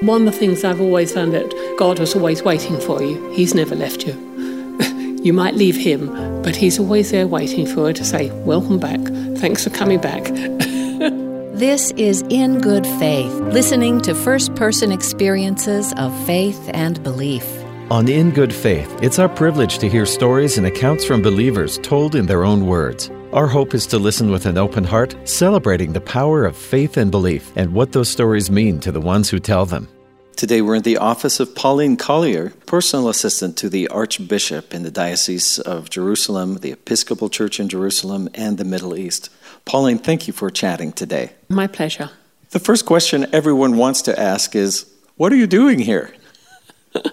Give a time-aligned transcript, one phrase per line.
[0.00, 3.30] One of the things I've always found that God was always waiting for you.
[3.30, 4.12] He's never left you.
[5.24, 6.06] you might leave him,
[6.42, 9.00] but he's always there waiting for you to say, Welcome back.
[9.38, 10.22] Thanks for coming back.
[11.52, 17.44] this is In Good Faith, listening to first person experiences of faith and belief.
[17.90, 22.14] On In Good Faith, it's our privilege to hear stories and accounts from believers told
[22.14, 23.10] in their own words.
[23.32, 27.10] Our hope is to listen with an open heart, celebrating the power of faith and
[27.10, 29.86] belief and what those stories mean to the ones who tell them.
[30.34, 34.90] Today we're in the office of Pauline Collier, personal assistant to the Archbishop in the
[34.90, 39.28] Diocese of Jerusalem, the Episcopal Church in Jerusalem, and the Middle East.
[39.66, 41.32] Pauline, thank you for chatting today.
[41.50, 42.08] My pleasure.
[42.50, 46.14] The first question everyone wants to ask is What are you doing here?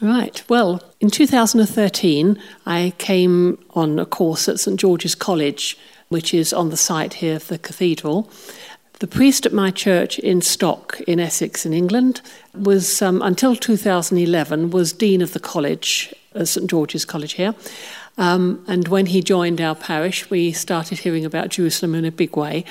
[0.00, 0.42] Right.
[0.48, 5.78] Well, in 2013, I came on a course at St George's College,
[6.08, 8.30] which is on the site here of the cathedral.
[8.98, 12.20] The priest at my church in Stock in Essex in England
[12.54, 17.54] was um, until 2011 was dean of the college at St George's College here.
[18.18, 22.36] Um, and when he joined our parish, we started hearing about Jerusalem in a big
[22.36, 22.64] way.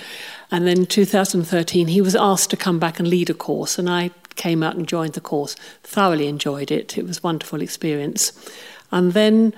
[0.51, 4.09] And then 2013, he was asked to come back and lead a course, and I
[4.35, 5.55] came out and joined the course.
[5.83, 6.97] Thoroughly enjoyed it.
[6.97, 8.31] It was a wonderful experience.
[8.91, 9.53] And then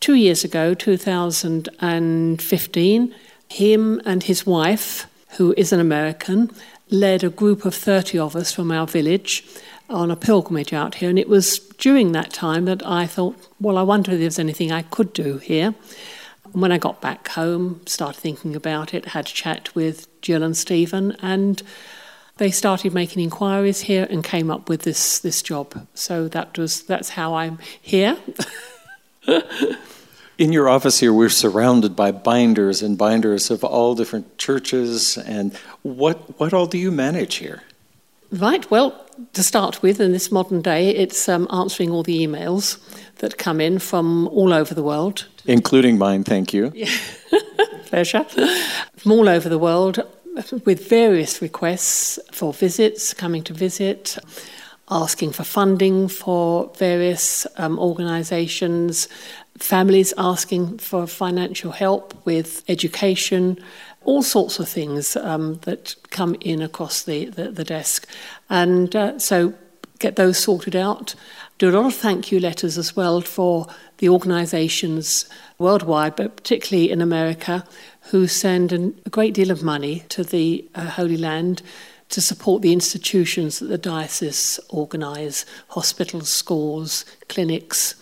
[0.00, 3.14] two years ago, 2015,
[3.48, 6.50] him and his wife, who is an American,
[6.90, 9.44] led a group of 30 of us from our village
[9.88, 11.10] on a pilgrimage out here.
[11.10, 14.72] And it was during that time that I thought, well, I wonder if there's anything
[14.72, 15.74] I could do here.
[16.52, 20.42] And when I got back home, started thinking about it, had a chat with Jill
[20.42, 21.62] and Stephen, and
[22.40, 25.86] they started making inquiries here and came up with this this job.
[25.94, 28.16] So that was that's how I'm here.
[30.38, 35.18] In your office here, we're surrounded by binders and binders of all different churches.
[35.18, 37.62] And what what all do you manage here?
[38.32, 38.70] Right.
[38.70, 38.94] Well,
[39.34, 42.78] to start with, in this modern day, it's um, answering all the emails
[43.16, 46.24] that come in from all over the world, including mine.
[46.24, 46.72] Thank you.
[46.74, 46.88] Yeah.
[47.86, 48.24] Pleasure.
[48.96, 49.98] From all over the world,
[50.64, 54.18] with various requests for visits, coming to visit,
[54.90, 59.08] asking for funding for various um, organisations,
[59.58, 63.58] families asking for financial help with education,
[64.04, 68.06] all sorts of things um, that come in across the, the, the desk.
[68.48, 69.54] And uh, so
[69.98, 71.14] get those sorted out.
[71.58, 73.66] Do a lot of thank you letters as well for
[73.98, 77.64] the organisations worldwide, but particularly in America,
[78.10, 81.62] who send an, a great deal of money to the uh, Holy Land
[82.08, 87.94] to support the institutions that the diocese organise hospitals, schools, clinics.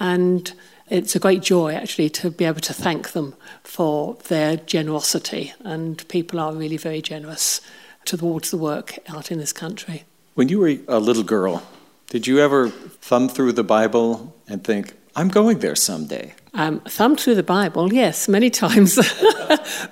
[0.00, 0.52] And
[0.88, 5.52] it's a great joy actually to be able to thank them for their generosity.
[5.60, 7.60] And people are really very generous
[8.04, 10.04] towards the work out in this country.
[10.34, 11.62] When you were a little girl,
[12.08, 16.34] did you ever thumb through the Bible and think, I'm going there someday?
[16.56, 18.96] Um, thumb through the Bible, yes, many times,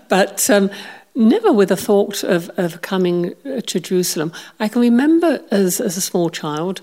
[0.09, 0.71] but um,
[1.15, 4.33] never with a thought of, of coming uh, to Jerusalem.
[4.61, 6.81] I can remember as, as a small child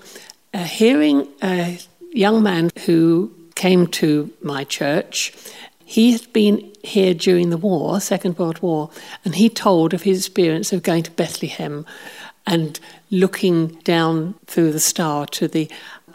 [0.52, 1.78] uh, hearing a
[2.12, 5.32] young man who came to my church.
[5.84, 8.90] He had been here during the war, Second World War,
[9.24, 11.84] and he told of his experience of going to Bethlehem
[12.46, 12.78] and
[13.10, 15.70] looking down through the star to the.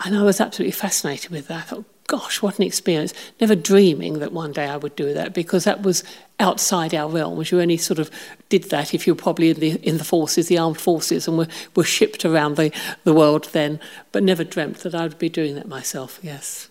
[0.05, 1.57] And I was absolutely fascinated with that.
[1.57, 3.13] I thought, gosh, what an experience.
[3.41, 6.03] Never dreaming that one day I would do that because that was
[6.39, 7.51] outside our realms.
[7.51, 8.11] You only sort of
[8.49, 11.37] did that if you were probably in the, in the forces, the armed forces, and
[11.37, 12.71] were, were shipped around the,
[13.03, 13.79] the world then,
[14.11, 16.69] but never dreamt that I would be doing that myself, yes.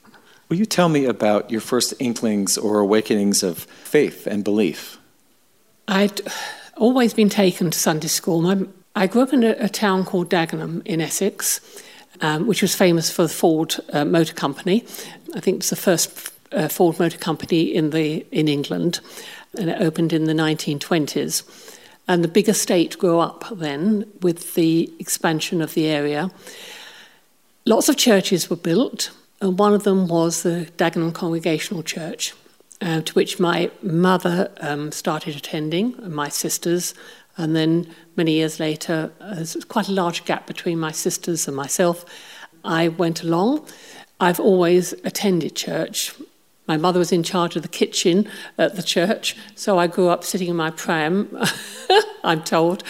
[0.48, 4.98] Will you tell me about your first inklings or awakenings of faith and belief?
[5.88, 6.20] I'd
[6.76, 8.42] always been taken to Sunday school.
[8.42, 11.60] My, I grew up in a, a town called Dagenham in Essex
[12.20, 14.84] um, which was famous for the Ford uh, Motor Company.
[15.34, 19.00] I think it's the first uh, Ford Motor Company in the in England,
[19.58, 21.70] and it opened in the 1920s.
[22.06, 26.30] And the big estate grew up then with the expansion of the area.
[27.64, 32.34] Lots of churches were built, and one of them was the Dagenham Congregational Church,
[32.82, 36.92] uh, to which my mother um, started attending, and my sisters,
[37.36, 42.04] and then many years later, there's quite a large gap between my sisters and myself.
[42.64, 43.66] I went along.
[44.20, 46.14] I've always attended church.
[46.66, 48.26] My mother was in charge of the kitchen
[48.56, 51.36] at the church, so I grew up sitting in my pram,
[52.24, 52.82] I'm told,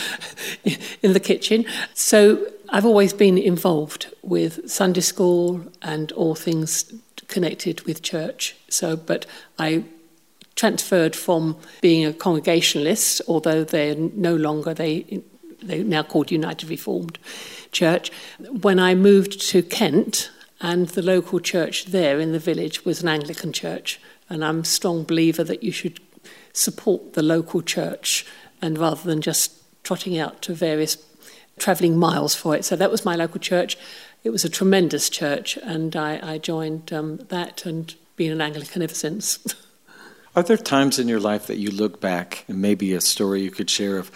[1.02, 1.64] in the kitchen.
[1.93, 6.93] So I've always been involved with Sunday school and all things
[7.26, 8.55] connected with church.
[8.69, 9.26] So, but
[9.58, 9.85] I
[10.56, 15.23] transferred from being a congregationalist, although they're no longer, they
[15.62, 17.19] they're now called United Reformed
[17.73, 18.11] Church.
[18.39, 20.31] When I moved to Kent,
[20.61, 24.65] and the local church there in the village was an Anglican church, and I'm a
[24.65, 26.01] strong believer that you should
[26.55, 28.25] support the local church
[28.62, 29.53] and rather than just
[29.83, 30.97] trotting out to various
[31.59, 32.65] travelling miles for it.
[32.65, 33.77] So that was my local church.
[34.23, 38.81] It was a tremendous church, and I, I joined um, that and been an Anglican
[38.81, 39.39] ever since.
[40.37, 43.53] Are there times in your life that you look back and maybe a story you
[43.53, 44.11] could share of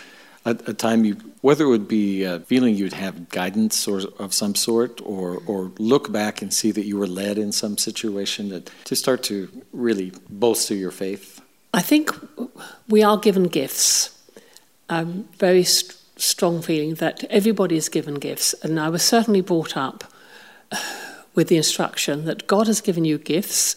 [0.45, 4.35] a, a time you, whether it would be a feeling you'd have guidance or of
[4.35, 8.49] some sort, or or look back and see that you were led in some situation
[8.49, 11.41] that to start to really bolster your faith?
[11.73, 12.11] I think
[12.89, 14.11] we are given gifts.
[14.89, 19.77] Um, very st- strong feeling that everybody is given gifts, and I was certainly brought
[19.77, 20.05] up
[21.35, 23.77] with the instruction that God has given you gifts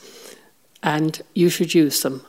[0.84, 2.26] and you should use them.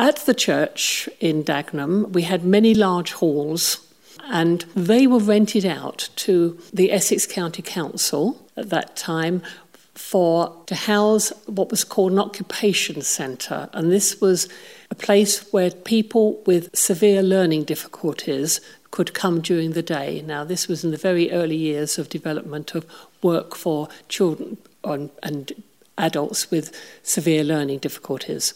[0.00, 3.86] At the church in Dagenham, we had many large halls,
[4.30, 9.42] and they were rented out to the Essex County Council at that time
[9.94, 14.48] for to house what was called an occupation centre, and this was
[14.90, 18.62] a place where people with severe learning difficulties
[18.92, 20.22] could come during the day.
[20.22, 22.86] Now, this was in the very early years of development of
[23.22, 25.52] work for children and
[25.98, 28.54] adults with severe learning difficulties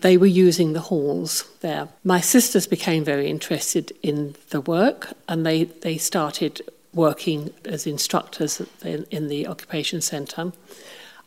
[0.00, 1.88] they were using the halls there.
[2.04, 6.62] My sisters became very interested in the work and they, they started
[6.94, 10.52] working as instructors in, in the occupation centre.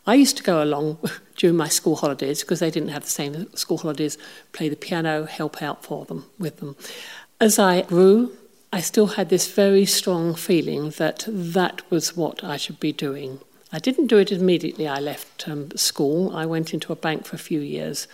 [0.06, 0.98] I used to go along
[1.36, 4.18] during my school holidays because they didn't have the same school holidays,
[4.52, 6.76] play the piano, help out for them with them.
[7.40, 8.36] As I grew,
[8.72, 13.40] I still had this very strong feeling that that was what I should be doing.
[13.72, 16.34] I didn't do it immediately I left um, school.
[16.34, 18.06] I went into a bank for a few years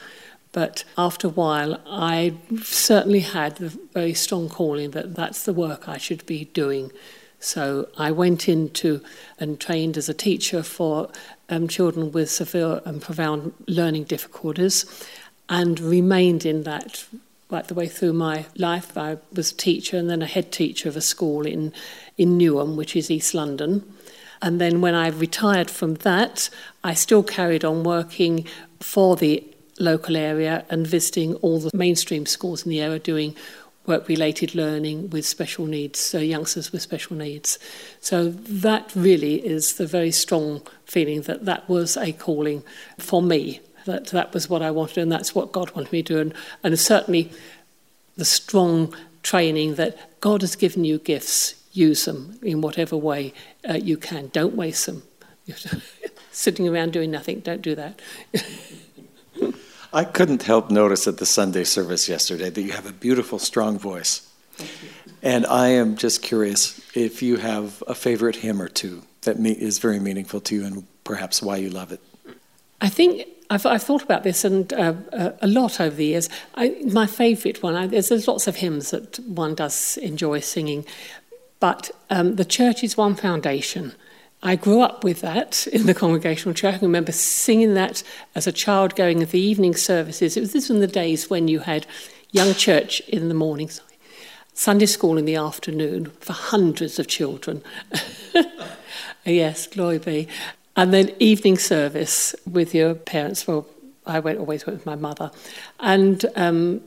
[0.53, 5.89] but after a while, I certainly had the very strong calling that that's the work
[5.89, 6.91] I should be doing.
[7.41, 9.03] So I went into
[9.39, 11.11] and trained as a teacher for
[11.49, 15.07] um, children with severe and profound learning difficulties
[15.49, 17.05] and remained in that
[17.51, 18.97] right the way through my life.
[18.97, 21.73] I was a teacher and then a head teacher of a school in,
[22.17, 23.91] in Newham, which is East London.
[24.43, 26.51] And then when I retired from that,
[26.85, 28.47] I still carried on working
[28.81, 29.43] for the
[29.79, 33.35] local area and visiting all the mainstream schools in the area doing
[33.89, 37.59] work related learning with special needs, so youngsters with special needs.
[38.01, 42.63] So that really is the very strong feeling that that was a calling
[42.99, 46.15] for me, that that was what I wanted and that's what God wanted me to
[46.15, 46.21] do.
[46.21, 47.33] And, and certainly
[48.17, 53.33] the strong training that God has given you gifts, use them in whatever way
[53.69, 54.29] uh, you can.
[54.29, 55.03] Don't waste them.
[56.33, 58.01] Sitting around doing nothing, don't do that.
[59.93, 63.79] I couldn't help notice at the Sunday service yesterday that you have a beautiful, strong
[63.79, 64.29] voice.
[65.23, 69.79] And I am just curious if you have a favorite hymn or two that is
[69.79, 72.01] very meaningful to you and perhaps why you love it.
[72.81, 76.29] I think I've, I've thought about this and uh, uh, a lot over the years.
[76.55, 80.85] I, my favourite one, I, there's, there's, lots of hymns that one does enjoy singing,
[81.61, 83.95] but um, the church is one foundation.
[84.43, 86.77] I grew up with that in the congregational church.
[86.77, 88.05] I remember singing that
[88.35, 90.37] as a child going to the evening services.
[90.37, 91.87] It was this in the days when you had
[92.31, 93.69] young church in the morning,
[94.55, 97.63] Sunday school in the afternoon for hundreds of children.
[99.25, 100.29] yes, glory be.
[100.77, 103.47] And then evening service with your parents.
[103.47, 103.67] Well,
[104.07, 105.33] I went always went with my mother,
[105.81, 106.81] and um,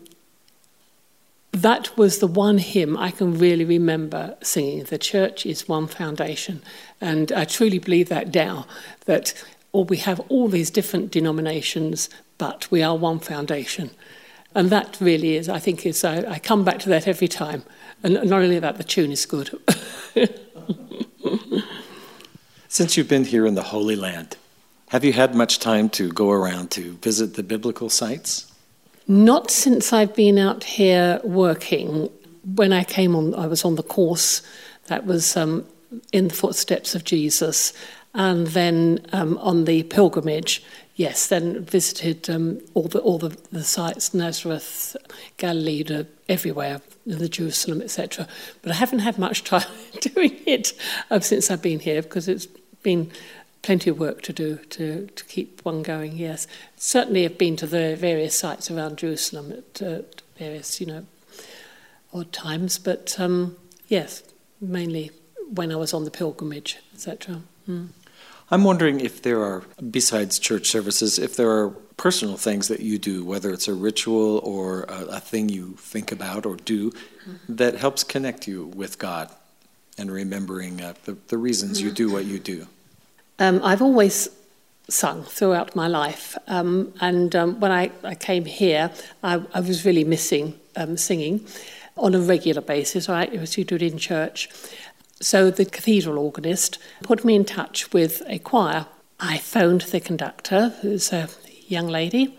[1.52, 4.86] that was the one hymn I can really remember singing.
[4.86, 6.62] The church is one foundation.
[7.02, 8.68] And I truly believe that now,
[9.06, 9.34] that
[9.74, 13.90] or we have all these different denominations, but we are one foundation.
[14.54, 17.64] And that really is, I think, is I, I come back to that every time.
[18.04, 19.52] And not only that, the tune is good.
[22.68, 24.38] Since you've been here in the Holy Land,
[24.90, 28.52] have you had much time to go around to visit the biblical sites?
[29.08, 32.10] Not since I've been out here working.
[32.56, 34.42] When I came on, I was on the course
[34.88, 35.66] that was um,
[36.12, 37.74] in the footsteps of Jesus,
[38.14, 40.64] and then um, on the pilgrimage,
[40.96, 44.96] yes, then visited um, all the all the, the sites, Nazareth,
[45.38, 48.28] Galilee, everywhere, in the Jerusalem, etc.
[48.62, 49.68] But I haven't had much time
[50.00, 50.74] doing it
[51.10, 52.48] uh, since I've been here because it's
[52.84, 53.12] been
[53.62, 56.48] plenty of work to do to, to keep one going, yes.
[56.76, 60.02] Certainly I've been to the various sites around Jerusalem at uh,
[60.38, 61.06] various, you know,
[62.14, 63.56] odd times, but um,
[63.88, 64.24] yes,
[64.60, 65.12] mainly
[65.54, 67.42] when I was on the pilgrimage, etc.
[67.70, 67.90] Mm.
[68.50, 72.98] I'm wondering if there are, besides church services, if there are personal things that you
[72.98, 77.56] do, whether it's a ritual or a, a thing you think about or do, mm-hmm.
[77.56, 79.30] that helps connect you with God
[79.98, 81.88] and remembering uh, the, the reasons mm-hmm.
[81.88, 82.68] you do what you do.
[83.40, 84.30] Um, I've always
[84.90, 88.92] sung throughout my life, um, and um, when I, I, came here,
[89.24, 91.46] I, I was really missing um, singing
[91.98, 93.08] on a regular basis.
[93.08, 94.50] Right, was you do it in church.
[95.22, 98.88] So the cathedral organist put me in touch with a choir.
[99.20, 101.30] I phoned the conductor, who's a
[101.68, 102.38] young lady.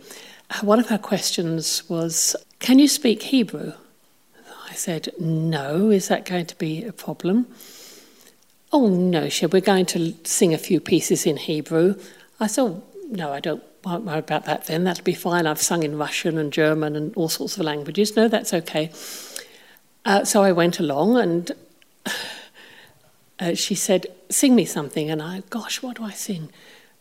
[0.61, 3.73] One of her questions was, Can you speak Hebrew?
[4.69, 5.91] I said, No.
[5.91, 7.47] Is that going to be a problem?
[8.73, 11.95] Oh, no, she said, We're going to sing a few pieces in Hebrew.
[12.41, 14.85] I said, oh, No, I don't won't worry about that then.
[14.85, 15.47] That'll be fine.
[15.47, 18.17] I've sung in Russian and German and all sorts of languages.
[18.17, 18.91] No, that's okay.
[20.05, 21.53] Uh, so I went along and
[23.43, 25.11] uh, she said, Sing me something.
[25.11, 26.51] And I, gosh, what do I sing?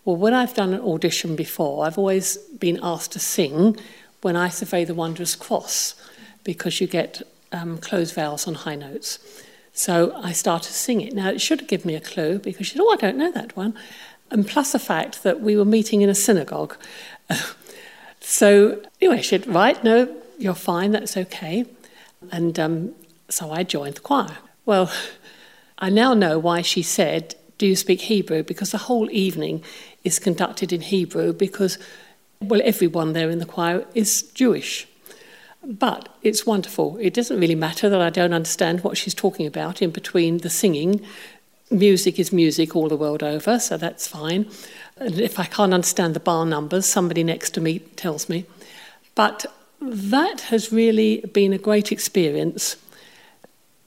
[0.04, 3.78] Well, when I've done an audition before, I've always been asked to sing
[4.22, 5.96] when I survey the Wondrous Cross
[6.44, 7.22] because you get
[7.52, 9.20] um, closed vowels on high notes.
[9.74, 11.14] So I started to sing it.
[11.14, 13.56] Now, it should given me a clue because she said, Oh, I don't know that
[13.56, 13.76] one.
[14.32, 16.76] And plus the fact that we were meeting in a synagogue.
[18.20, 21.66] so, anyway, she said, Right, no, you're fine, that's okay.
[22.32, 22.96] And um,
[23.30, 24.38] so I joined the choir.
[24.66, 24.92] Well,
[25.82, 28.44] I now know why she said, Do you speak Hebrew?
[28.44, 29.64] Because the whole evening
[30.04, 31.80] is conducted in Hebrew because,
[32.40, 34.88] well, everyone there in the choir is Jewish.
[35.64, 36.98] But it's wonderful.
[36.98, 40.50] It doesn't really matter that I don't understand what she's talking about in between the
[40.50, 41.06] singing.
[41.70, 44.48] Music is music all the world over, so that's fine.
[44.98, 48.46] And if I can't understand the bar numbers, somebody next to me tells me.
[49.16, 49.46] But
[49.82, 52.76] that has really been a great experience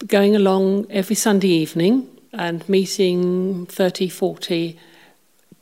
[0.07, 4.79] going along every Sunday evening and meeting 30, 40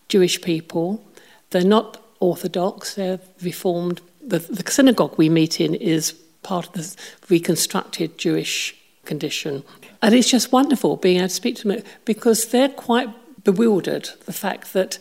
[0.09, 1.05] Jewish people.
[1.51, 4.01] They're not Orthodox, they're Reformed.
[4.25, 6.97] The, the synagogue we meet in is part of the
[7.29, 9.65] reconstructed Jewish condition.
[10.01, 13.09] And it's just wonderful being able to speak to them because they're quite
[13.45, 14.99] bewildered the fact that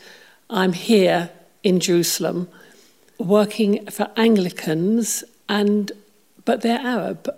[0.50, 1.30] I'm here
[1.64, 2.50] in Jerusalem
[3.18, 5.92] working for Anglicans and
[6.44, 7.30] but they're Arab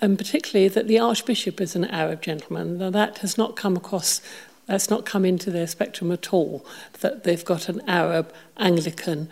[0.00, 2.78] and particularly that the Archbishop is an Arab gentleman.
[2.78, 4.20] Now, that has not come across,
[4.66, 6.64] that's not come into their spectrum at all,
[7.00, 9.28] that they've got an Arab Anglican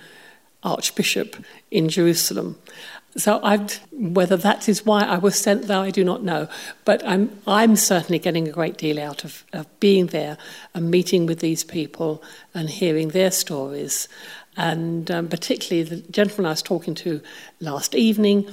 [0.63, 1.37] Archbishop
[1.71, 2.59] in Jerusalem.
[3.17, 6.49] So I'd, whether that is why I was sent there, I do not know.
[6.85, 10.37] But I'm, I'm certainly getting a great deal out of, of being there
[10.75, 12.23] and meeting with these people
[12.55, 14.09] and hearing their stories.
[14.57, 17.23] And um, particularly the gentleman I was talking to
[17.61, 18.51] last evening,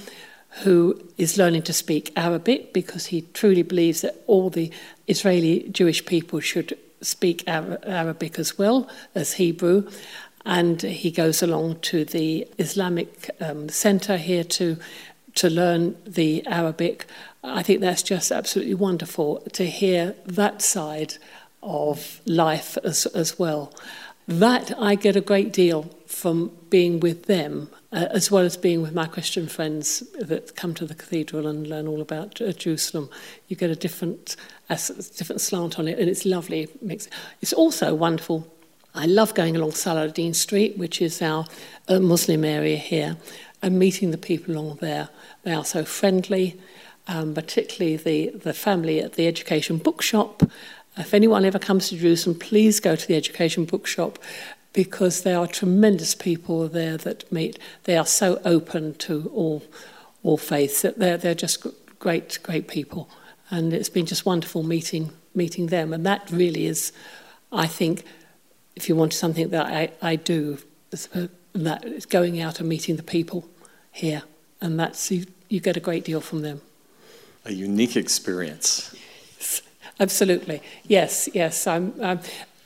[0.63, 4.71] who is learning to speak Arabic because he truly believes that all the
[5.07, 9.89] Israeli Jewish people should speak Arabic as well as Hebrew.
[10.45, 14.77] And he goes along to the Islamic um, Center here to,
[15.35, 17.05] to learn the Arabic.
[17.43, 21.15] I think that's just absolutely wonderful to hear that side
[21.63, 23.73] of life as, as well.
[24.27, 28.81] That I get a great deal from being with them uh, as well as being
[28.81, 33.09] with my Christian friends that come to the cathedral and learn all about uh, Jerusalem.
[33.47, 34.35] You get a different,
[34.69, 36.67] a different slant on it, and it's lovely.
[37.41, 38.51] It's also wonderful.
[38.93, 41.45] I love going along Saladin Street, which is our
[41.87, 43.15] uh, Muslim area here,
[43.61, 45.07] and meeting the people along there.
[45.43, 46.59] They are so friendly,
[47.07, 50.43] um, particularly the, the family at the Education Bookshop.
[50.97, 54.19] If anyone ever comes to Jerusalem, please go to the Education Bookshop
[54.75, 57.57] because there are tremendous people there that meet.
[57.85, 59.63] They are so open to all
[60.21, 61.65] all faiths that they're they're just
[61.97, 63.09] great great people,
[63.49, 65.93] and it's been just wonderful meeting meeting them.
[65.93, 66.91] And that really is,
[67.51, 68.03] I think,
[68.75, 70.57] if you want something that I, I do,
[71.53, 73.47] that is going out and meeting the people
[73.91, 74.23] here,
[74.61, 76.61] and that's you, you get a great deal from them.
[77.45, 78.95] A unique experience.
[79.99, 81.67] Absolutely, yes, yes.
[81.67, 82.19] I'm, I'm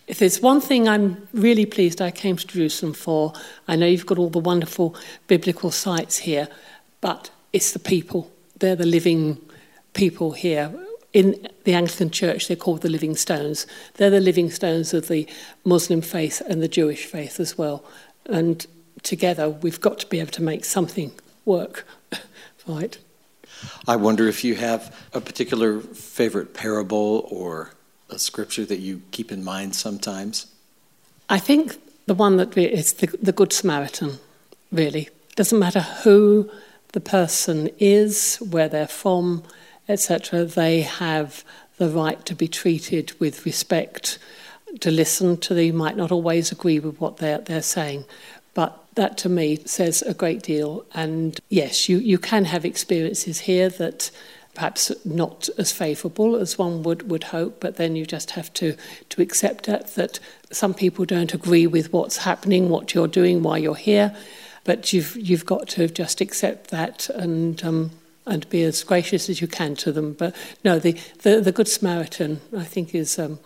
[0.10, 3.32] if there's one thing I'm really pleased I came to Jerusalem for,
[3.68, 4.96] I know you've got all the wonderful
[5.28, 6.48] biblical sites here,
[7.00, 8.32] but it's the people.
[8.58, 9.40] They're the living
[9.94, 10.74] people here.
[11.14, 13.68] In the Anglican Church, they're called the living stones.
[13.96, 15.28] They're the living stones of the
[15.64, 17.86] Muslim faith and the Jewish faith as well.
[18.26, 18.66] And
[19.04, 21.12] together, we've got to be able to make something
[21.46, 21.86] work,
[22.68, 22.98] right?
[23.88, 27.74] I wonder if you have a particular favorite parable or
[28.10, 30.48] a scripture that you keep in mind sometimes?
[31.30, 34.20] I think the one that is the, the Good Samaritan,
[34.72, 35.10] really.
[35.36, 36.50] Doesn't matter who
[36.94, 39.44] the person is, where they're from,
[39.88, 41.44] etc., they have
[41.78, 44.18] the right to be treated with respect
[44.80, 45.66] to listen to them.
[45.66, 48.06] You might not always agree with what they're, they're saying,
[48.54, 50.86] but that to me says a great deal.
[50.94, 54.12] And yes, you, you can have experiences here that
[54.54, 58.76] perhaps not as favourable as one would, would hope, but then you just have to,
[59.10, 60.20] to accept that, that
[60.52, 64.16] some people don't agree with what's happening, what you're doing, why you're here,
[64.64, 67.92] but you've, you've got to just accept that and, um,
[68.26, 70.14] and be as gracious as you can to them.
[70.14, 73.40] But no, the, the, the Good Samaritan, I think, is, um,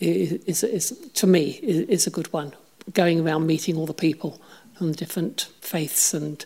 [0.00, 2.52] is, is, is, to me, is, is a good one,
[2.92, 4.40] going around meeting all the people
[4.74, 6.44] from different faiths and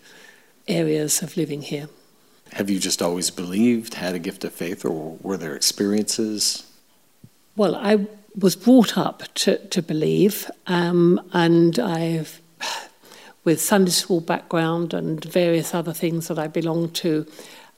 [0.68, 1.88] areas of living here.
[2.56, 6.64] Have you just always believed, had a gift of faith, or were there experiences?
[7.54, 12.40] Well, I was brought up to, to believe, um, and I've,
[13.44, 17.26] with Sunday school background and various other things that I belong to,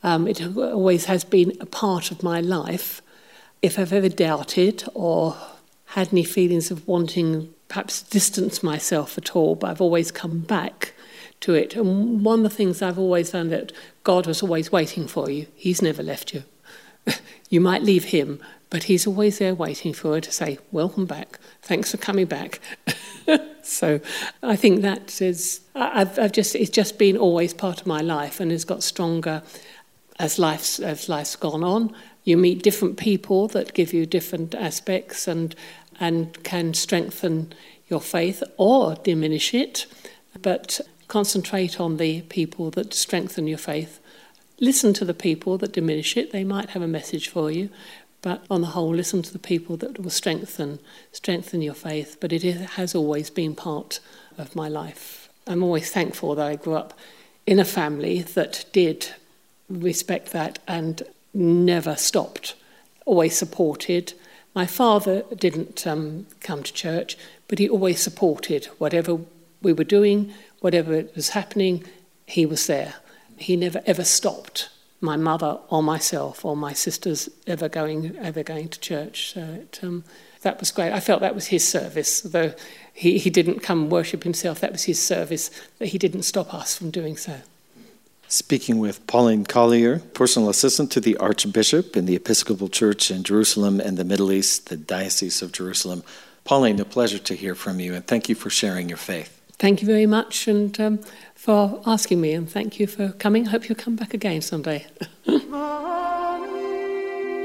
[0.04, 3.02] um, it always has been a part of my life.
[3.60, 5.36] If I've ever doubted or
[5.86, 10.92] had any feelings of wanting perhaps distance myself at all, but I've always come back
[11.40, 11.76] to it.
[11.76, 13.72] And one of the things I've always found that
[14.04, 15.46] God was always waiting for you.
[15.54, 16.44] He's never left you.
[17.50, 18.40] you might leave him,
[18.70, 21.38] but he's always there waiting for you to say, Welcome back.
[21.62, 22.60] Thanks for coming back.
[23.62, 24.00] so
[24.42, 28.40] I think that is, I've, I've just, it's just been always part of my life
[28.40, 29.42] and has got stronger
[30.18, 31.94] as life's, as life's gone on.
[32.24, 35.54] You meet different people that give you different aspects and,
[35.98, 37.54] and can strengthen
[37.88, 39.86] your faith or diminish it.
[40.42, 43.98] But Concentrate on the people that strengthen your faith.
[44.60, 46.32] Listen to the people that diminish it.
[46.32, 47.70] They might have a message for you,
[48.20, 50.78] but on the whole, listen to the people that will strengthen
[51.12, 52.18] strengthen your faith.
[52.20, 54.00] But it has always been part
[54.36, 55.28] of my life.
[55.46, 56.98] I'm always thankful that I grew up
[57.46, 59.08] in a family that did
[59.70, 62.54] respect that and never stopped,
[63.06, 64.12] always supported.
[64.54, 67.16] My father didn't um, come to church,
[67.48, 69.20] but he always supported whatever
[69.62, 71.84] we were doing, whatever was happening,
[72.26, 72.94] he was there.
[73.36, 74.68] He never ever stopped
[75.00, 79.32] my mother or myself or my sisters ever going ever going to church.
[79.32, 80.04] So it, um,
[80.42, 80.92] that was great.
[80.92, 82.54] I felt that was his service, though
[82.92, 84.60] he, he didn't come worship himself.
[84.60, 87.40] That was his service, that he didn't stop us from doing so.
[88.28, 93.80] Speaking with Pauline Collier, personal assistant to the Archbishop in the Episcopal Church in Jerusalem
[93.80, 96.02] and the Middle East, the Diocese of Jerusalem.
[96.44, 99.80] Pauline, a pleasure to hear from you, and thank you for sharing your faith thank
[99.80, 101.00] you very much and um,
[101.34, 103.46] for asking me, and thank you for coming.
[103.46, 104.84] Hope you'll come back again someday.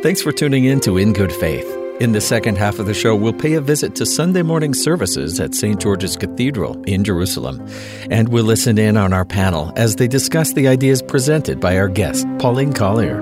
[0.03, 1.65] Thanks for tuning in to In Good Faith.
[2.01, 5.39] In the second half of the show, we'll pay a visit to Sunday morning services
[5.39, 5.79] at St.
[5.79, 7.65] George's Cathedral in Jerusalem.
[8.09, 11.87] And we'll listen in on our panel as they discuss the ideas presented by our
[11.87, 13.21] guest, Pauline Collier.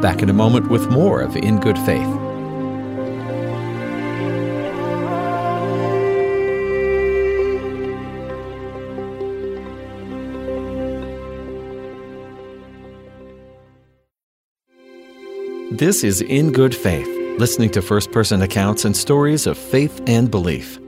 [0.00, 2.21] Back in a moment with more of In Good Faith.
[15.74, 17.08] This is In Good Faith,
[17.38, 20.78] listening to first person accounts and stories of faith and belief.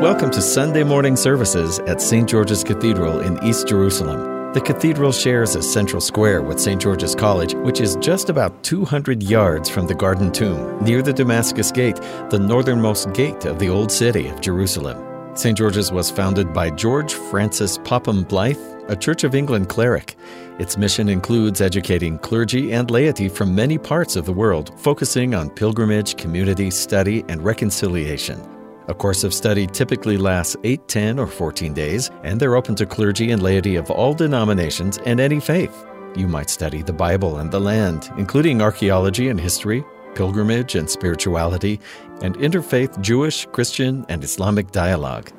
[0.00, 2.28] Welcome to Sunday morning services at St.
[2.28, 4.52] George's Cathedral in East Jerusalem.
[4.52, 6.80] The cathedral shares a central square with St.
[6.80, 11.72] George's College, which is just about 200 yards from the Garden Tomb, near the Damascus
[11.72, 11.96] Gate,
[12.30, 15.04] the northernmost gate of the Old City of Jerusalem.
[15.36, 15.58] St.
[15.58, 20.16] George's was founded by George Francis Popham Blyth, a Church of England cleric.
[20.58, 25.48] Its mission includes educating clergy and laity from many parts of the world, focusing on
[25.48, 28.44] pilgrimage, community, study, and reconciliation.
[28.88, 32.84] A course of study typically lasts 8, 10, or 14 days, and they're open to
[32.84, 35.86] clergy and laity of all denominations and any faith.
[36.16, 39.84] You might study the Bible and the land, including archaeology and history,
[40.16, 41.78] pilgrimage and spirituality,
[42.22, 45.30] and interfaith Jewish, Christian, and Islamic dialogue.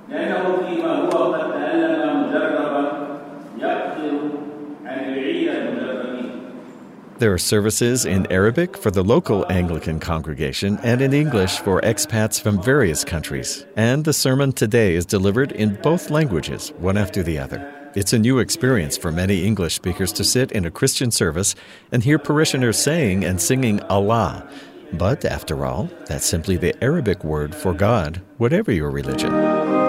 [7.22, 12.42] There are services in Arabic for the local Anglican congregation and in English for expats
[12.42, 13.64] from various countries.
[13.76, 17.72] And the sermon today is delivered in both languages, one after the other.
[17.94, 21.54] It's a new experience for many English speakers to sit in a Christian service
[21.92, 24.50] and hear parishioners saying and singing Allah.
[24.92, 29.81] But after all, that's simply the Arabic word for God, whatever your religion.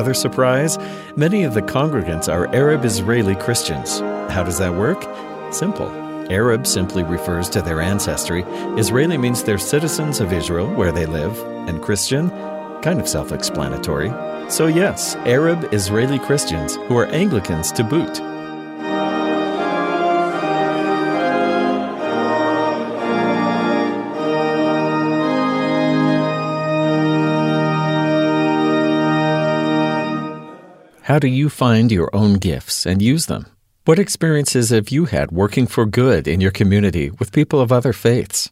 [0.00, 0.78] Another surprise
[1.14, 4.00] many of the congregants are Arab Israeli Christians.
[4.32, 4.98] How does that work?
[5.52, 5.88] Simple.
[6.32, 8.42] Arab simply refers to their ancestry,
[8.78, 12.30] Israeli means they're citizens of Israel, where they live, and Christian,
[12.80, 14.08] kind of self explanatory.
[14.48, 18.29] So, yes, Arab Israeli Christians who are Anglicans to boot.
[31.10, 33.46] How do you find your own gifts and use them?
[33.84, 37.92] What experiences have you had working for good in your community with people of other
[37.92, 38.48] faiths?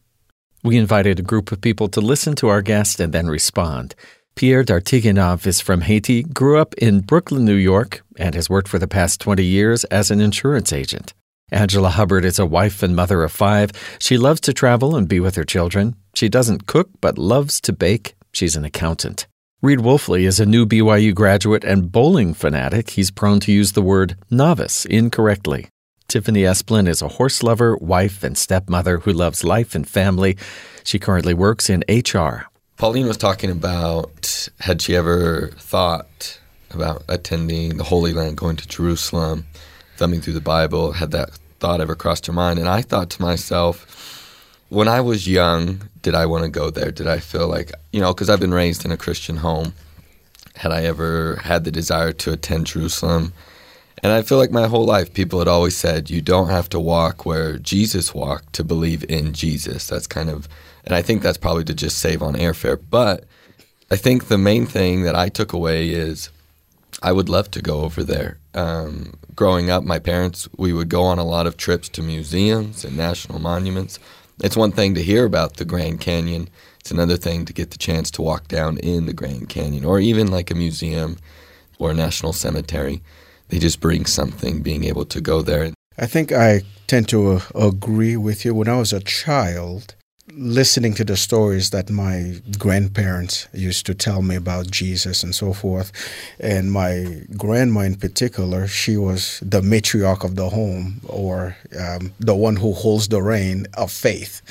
[0.61, 3.95] We invited a group of people to listen to our guest and then respond.
[4.35, 8.77] Pierre Dartiguenave is from Haiti, grew up in Brooklyn, New York, and has worked for
[8.77, 11.13] the past 20 years as an insurance agent.
[11.53, 13.71] Angela Hubbard is a wife and mother of five.
[13.99, 15.95] She loves to travel and be with her children.
[16.13, 18.15] She doesn't cook, but loves to bake.
[18.33, 19.27] She's an accountant.
[19.61, 22.91] Reed Wolfley is a new BYU graduate and bowling fanatic.
[22.91, 25.67] He's prone to use the word novice incorrectly.
[26.07, 30.37] Tiffany Esplin is a horse lover, wife, and stepmother who loves life and family.
[30.85, 32.47] She currently works in HR.
[32.77, 36.39] Pauline was talking about had she ever thought
[36.71, 39.45] about attending the Holy Land, going to Jerusalem,
[39.97, 42.59] thumbing through the Bible, had that thought ever crossed her mind?
[42.59, 43.85] And I thought to myself,
[44.69, 46.91] when I was young, did I want to go there?
[46.91, 49.73] Did I feel like, you know, because I've been raised in a Christian home,
[50.55, 53.33] had I ever had the desire to attend Jerusalem?
[54.01, 56.79] And I feel like my whole life, people had always said, you don't have to
[56.79, 59.87] walk where Jesus walked to believe in Jesus.
[59.87, 60.47] That's kind of
[60.89, 62.79] and I think that's probably to just save on airfare.
[62.89, 63.25] But
[63.91, 66.29] I think the main thing that I took away is
[67.03, 68.39] I would love to go over there.
[68.53, 72.83] Um, growing up, my parents, we would go on a lot of trips to museums
[72.83, 73.99] and national monuments.
[74.41, 76.49] It's one thing to hear about the Grand Canyon,
[76.79, 79.99] it's another thing to get the chance to walk down in the Grand Canyon or
[79.99, 81.17] even like a museum
[81.77, 83.01] or a national cemetery.
[83.49, 85.73] They just bring something being able to go there.
[85.97, 88.55] I think I tend to uh, agree with you.
[88.55, 89.95] When I was a child,
[90.33, 95.53] listening to the stories that my grandparents used to tell me about Jesus and so
[95.53, 95.91] forth,
[96.39, 102.35] and my grandma in particular, she was the matriarch of the home or um, the
[102.35, 104.41] one who holds the reign of faith.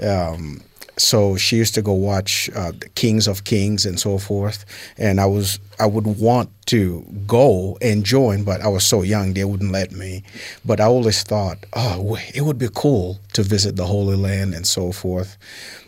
[0.00, 0.60] Um,
[0.96, 4.64] so she used to go watch uh, Kings of Kings and so forth,
[4.96, 9.34] and I was I would want to go and join, but I was so young
[9.34, 10.22] they wouldn't let me.
[10.64, 14.66] But I always thought, oh, it would be cool to visit the Holy Land and
[14.66, 15.36] so forth.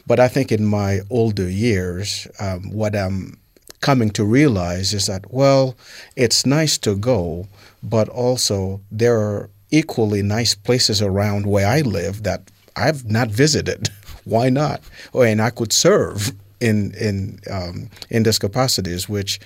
[0.07, 3.39] But I think in my older years, um, what I'm
[3.81, 5.77] coming to realize is that well,
[6.17, 7.47] it's nice to go,
[7.83, 13.89] but also there are equally nice places around where I live that I've not visited.
[14.27, 14.83] why not?
[15.15, 19.41] Oh, and I could serve in in um, in these capacities, which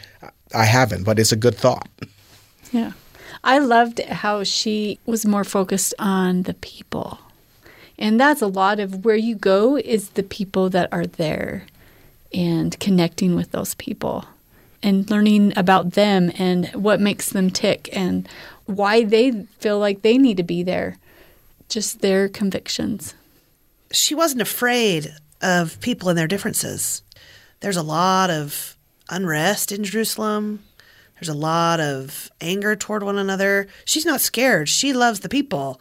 [0.55, 1.88] I haven't, but it's a good thought.
[2.73, 2.93] Yeah,
[3.45, 7.19] I loved how she was more focused on the people,
[7.99, 11.66] and that's a lot of where you go is the people that are there,
[12.33, 14.25] and connecting with those people,
[14.83, 18.27] and learning about them and what makes them tick and
[18.64, 20.97] why they feel like they need to be there,
[21.69, 23.14] just their convictions
[23.92, 27.03] she wasn't afraid of people and their differences.
[27.61, 28.76] There's a lot of
[29.09, 30.62] unrest in Jerusalem.
[31.14, 33.68] There's a lot of anger toward one another.
[33.85, 34.68] She's not scared.
[34.68, 35.81] She loves the people.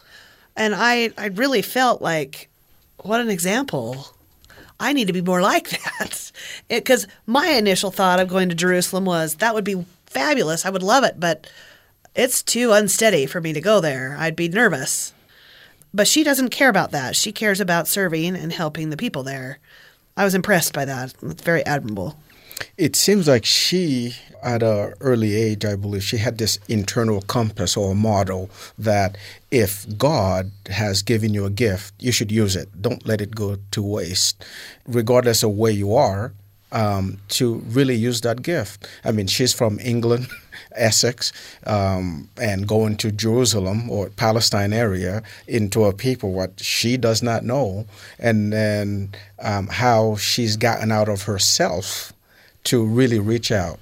[0.56, 2.48] And I, I really felt like,
[2.98, 4.08] what an example.
[4.78, 5.68] I need to be more like
[5.98, 6.32] that.
[6.68, 10.66] Because my initial thought of going to Jerusalem was that would be fabulous.
[10.66, 11.48] I would love it, but
[12.14, 14.16] it's too unsteady for me to go there.
[14.18, 15.14] I'd be nervous.
[15.92, 17.16] But she doesn't care about that.
[17.16, 19.58] She cares about serving and helping the people there.
[20.16, 21.14] I was impressed by that.
[21.22, 22.16] It's very admirable.
[22.76, 27.76] It seems like she, at an early age, I believe, she had this internal compass
[27.76, 29.16] or model that
[29.50, 32.68] if God has given you a gift, you should use it.
[32.80, 34.44] Don't let it go to waste.
[34.86, 36.32] Regardless of where you are,
[36.72, 38.86] um, to really use that gift.
[39.04, 40.28] I mean, she's from England,
[40.74, 41.32] Essex,
[41.66, 47.44] um, and going to Jerusalem or Palestine area into a people what she does not
[47.44, 47.86] know,
[48.18, 52.12] and then um, how she's gotten out of herself
[52.64, 53.78] to really reach out.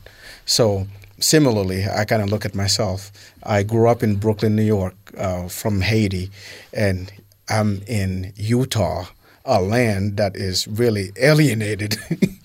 [0.47, 0.87] So
[1.21, 3.11] similarly, I kind of look at myself.
[3.43, 6.31] I grew up in Brooklyn, New York, uh, from Haiti,
[6.73, 7.13] and
[7.49, 9.07] I'm in Utah,
[9.45, 11.97] a land that is really alienated.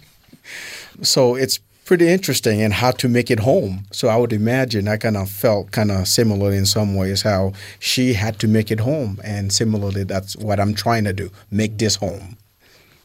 [1.02, 3.86] So it's pretty interesting and how to make it home.
[3.92, 7.54] So I would imagine I kind of felt kind of similar in some ways how
[7.80, 9.20] she had to make it home.
[9.24, 12.38] And similarly, that's what I'm trying to do make this home.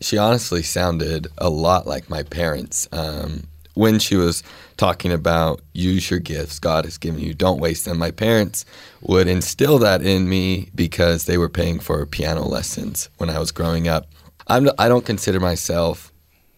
[0.00, 2.88] She honestly sounded a lot like my parents.
[2.92, 4.42] Um, when she was
[4.76, 8.64] talking about use your gifts God has given you, don't waste them, my parents
[9.02, 13.52] would instill that in me because they were paying for piano lessons when I was
[13.52, 14.06] growing up.
[14.48, 16.07] I'm, I don't consider myself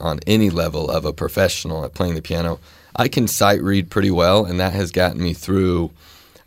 [0.00, 2.58] on any level of a professional at playing the piano.
[2.96, 5.90] I can sight read pretty well, and that has gotten me through.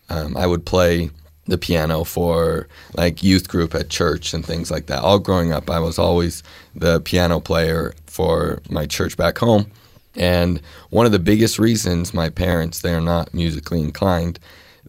[0.10, 1.10] Um, I would play
[1.46, 5.02] the piano for like youth group at church and things like that.
[5.02, 6.44] All growing up, I was always
[6.76, 9.72] the piano player for my church back home.
[10.16, 14.40] And one of the biggest reasons my parents, they are not musically inclined,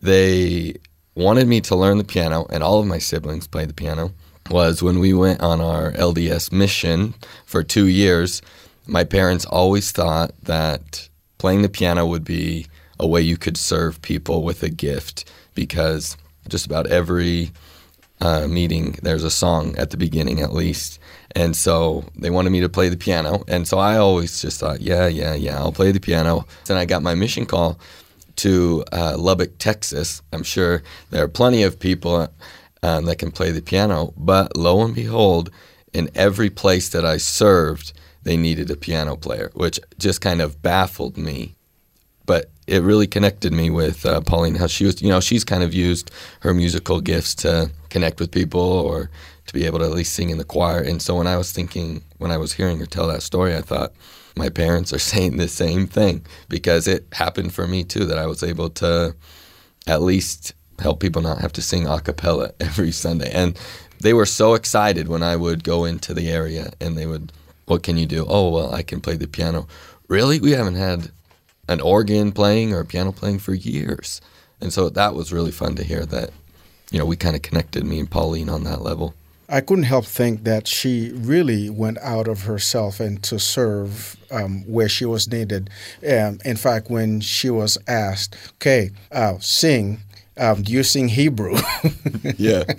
[0.00, 0.76] they
[1.14, 4.12] wanted me to learn the piano, and all of my siblings play the piano,
[4.50, 7.14] was when we went on our LDS mission
[7.46, 8.42] for two years.
[8.86, 12.66] My parents always thought that playing the piano would be
[12.98, 16.16] a way you could serve people with a gift because
[16.48, 17.50] just about every
[18.20, 20.98] uh, meeting there's a song at the beginning at least.
[21.32, 23.44] And so they wanted me to play the piano.
[23.48, 26.46] And so i always just thought yeah yeah yeah i'll play the piano.
[26.66, 27.78] Then i got my mission call
[28.36, 30.22] to uh, lubbock texas.
[30.32, 32.28] I'm sure there are plenty of people
[32.84, 35.50] um, that can play the piano but lo and behold
[35.92, 37.92] in every place that i served
[38.22, 41.54] they needed a piano player which just kind of baffled me
[42.26, 44.54] but it really connected me with uh, Pauline.
[44.54, 48.30] How she was, you know, she's kind of used her musical gifts to connect with
[48.30, 49.10] people or
[49.46, 50.80] to be able to at least sing in the choir.
[50.80, 53.60] And so when I was thinking, when I was hearing her tell that story, I
[53.60, 53.92] thought
[54.36, 58.06] my parents are saying the same thing because it happened for me too.
[58.06, 59.14] That I was able to
[59.86, 63.30] at least help people not have to sing a cappella every Sunday.
[63.32, 63.58] And
[64.00, 67.32] they were so excited when I would go into the area and they would,
[67.66, 68.26] what can you do?
[68.28, 69.66] Oh, well, I can play the piano.
[70.08, 70.40] Really?
[70.40, 71.10] We haven't had
[71.68, 74.20] an organ playing or a piano playing for years.
[74.60, 76.30] And so that was really fun to hear that,
[76.90, 79.14] you know, we kind of connected me and Pauline on that level.
[79.48, 84.64] I couldn't help think that she really went out of herself and to serve um,
[84.66, 85.68] where she was needed.
[86.02, 90.00] Um, in fact, when she was asked, "Okay, uh, sing,"
[90.38, 91.56] um, do you sing Hebrew?
[92.38, 92.64] yeah.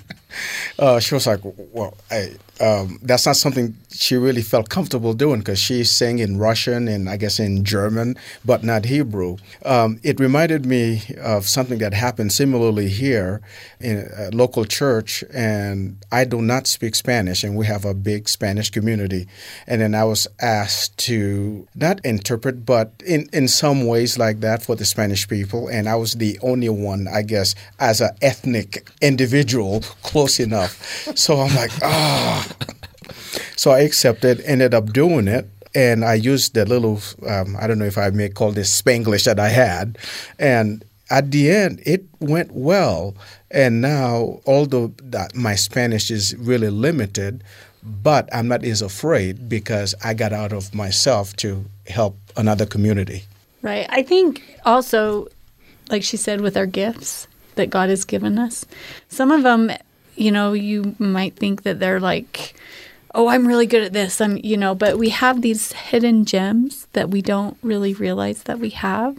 [0.77, 5.39] Uh, she was like, "Well, I, um, that's not something she really felt comfortable doing
[5.39, 9.38] because she sang in Russian and I guess in German, but not Hebrew.
[9.63, 13.41] Um, it reminded me of something that happened similarly here
[13.79, 18.27] in a local church, and I do not speak Spanish, and we have a big
[18.29, 19.27] Spanish community.
[19.67, 24.62] And then I was asked to not interpret, but in, in some ways like that
[24.63, 28.89] for the Spanish people, and I was the only one, I guess, as an ethnic
[29.01, 30.81] individual close enough.
[31.15, 32.47] So I'm like, ah.
[32.47, 32.65] Oh.
[33.55, 37.79] So I accepted, ended up doing it, and I used the little, um, I don't
[37.79, 39.97] know if I may call this Spanglish that I had.
[40.39, 43.15] And at the end, it went well.
[43.51, 47.43] And now, although that my Spanish is really limited,
[47.83, 53.23] but I'm not as afraid because I got out of myself to help another community.
[53.61, 53.85] Right.
[53.89, 55.27] I think also,
[55.89, 58.65] like she said, with our gifts that God has given us,
[59.09, 59.71] some of them,
[60.15, 62.55] you know, you might think that they're like,
[63.15, 64.19] oh, I'm really good at this.
[64.19, 68.60] I'm, you know, but we have these hidden gems that we don't really realize that
[68.60, 69.17] we have.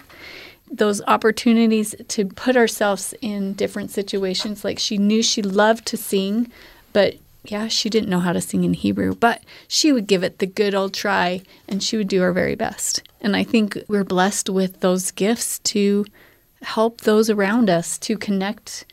[0.71, 4.65] Those opportunities to put ourselves in different situations.
[4.65, 6.53] Like she knew she loved to sing,
[6.93, 10.41] but yeah, she didn't know how to sing in Hebrew, but she would give it
[10.41, 13.03] the good old try and she would do her very best.
[13.23, 16.05] And I think we're blessed with those gifts to
[16.63, 18.85] help those around us to connect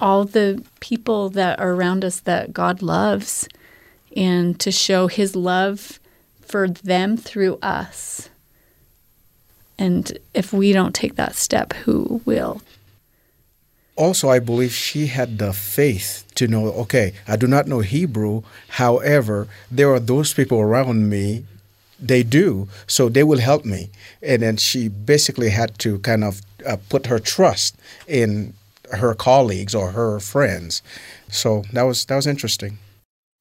[0.00, 3.48] all the people that are around us that God loves
[4.16, 6.00] and to show his love
[6.40, 8.28] for them through us.
[9.78, 12.60] And if we don't take that step, who will?
[13.96, 18.42] Also, I believe she had the faith to know okay, I do not know Hebrew.
[18.68, 21.44] However, there are those people around me,
[21.98, 23.90] they do, so they will help me.
[24.22, 28.54] And then she basically had to kind of uh, put her trust in
[28.92, 30.82] her colleagues or her friends.
[31.30, 32.78] So that was that was interesting.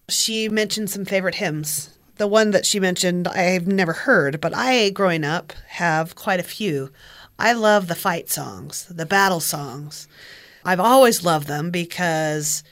[0.09, 1.91] She mentioned some favorite hymns.
[2.17, 6.43] The one that she mentioned, I've never heard, but I, growing up, have quite a
[6.43, 6.91] few.
[7.37, 10.07] I love the fight songs, the battle songs.
[10.65, 12.63] I've always loved them because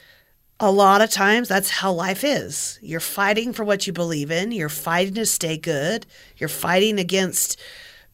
[0.60, 2.80] a lot of times that's how life is.
[2.82, 6.06] You're fighting for what you believe in, you're fighting to stay good,
[6.38, 7.58] you're fighting against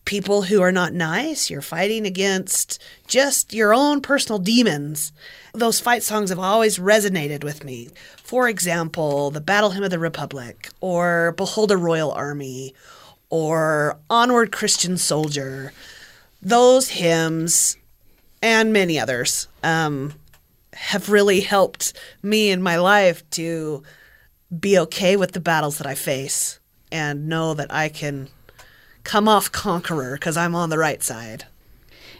[0.05, 5.11] people who are not nice, you're fighting against just your own personal demons.
[5.53, 7.89] Those fight songs have always resonated with me.
[8.23, 12.73] For example, the Battle Hymn of the Republic, or Behold a Royal Army,
[13.29, 15.71] or Onward Christian Soldier.
[16.41, 17.77] Those hymns
[18.41, 20.13] and many others um,
[20.73, 23.83] have really helped me in my life to
[24.59, 26.59] be okay with the battles that I face
[26.91, 28.27] and know that I can
[29.03, 31.45] come off conqueror because I'm on the right side.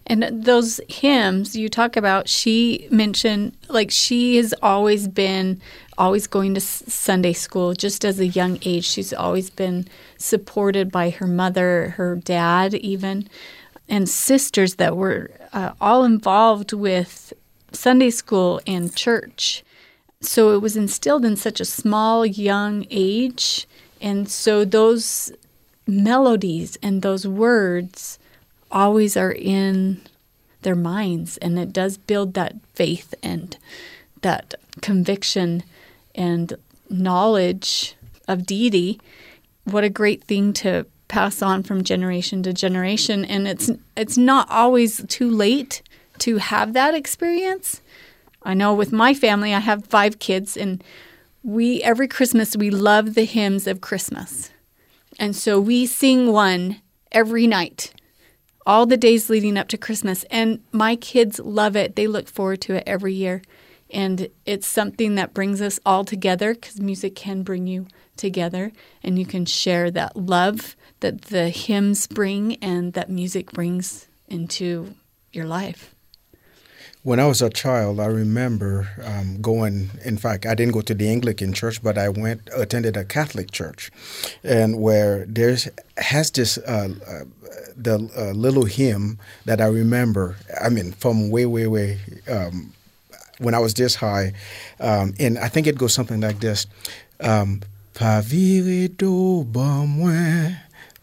[0.06, 5.62] And those hymns you talk about, she mentioned like she has always been
[5.98, 8.86] always going to Sunday school just as a young age.
[8.86, 13.30] She's always been supported by her mother, her dad, even,
[13.88, 17.32] and sisters that were uh, all involved with
[17.72, 19.64] Sunday school and church.
[20.22, 23.68] So it was instilled in such a small, young age.
[24.02, 25.32] And so those
[25.88, 28.20] melodies and those words
[28.72, 30.02] always are in
[30.62, 33.58] their minds and it does build that faith and
[34.22, 35.64] that conviction
[36.16, 36.54] and
[36.90, 37.96] knowledge
[38.28, 39.00] of deity.
[39.66, 44.50] What a great thing to pass on from generation to generation and it's it's not
[44.50, 45.84] always too late
[46.20, 47.82] to have that experience.
[48.42, 50.84] I know with my family i have 5 kids and
[51.44, 54.50] we every christmas we love the hymns of christmas
[55.20, 57.94] and so we sing one every night
[58.66, 60.24] all the days leading up to Christmas.
[60.32, 61.96] And my kids love it.
[61.96, 63.42] They look forward to it every year.
[63.90, 68.72] And it's something that brings us all together because music can bring you together
[69.04, 74.96] and you can share that love that the hymns bring and that music brings into
[75.32, 75.93] your life.
[77.04, 79.92] When I was a child, I remember um, going.
[80.06, 83.52] In fact, I didn't go to the Anglican church, but I went attended a Catholic
[83.52, 83.92] church,
[84.42, 87.26] and where there's has this uh, uh,
[87.76, 90.38] the uh, little hymn that I remember.
[90.62, 92.72] I mean, from way, way, way um,
[93.40, 94.32] when I was this high,
[94.80, 96.68] um, and I think it goes something like this:
[97.20, 97.64] um,
[97.94, 99.44] Pavire do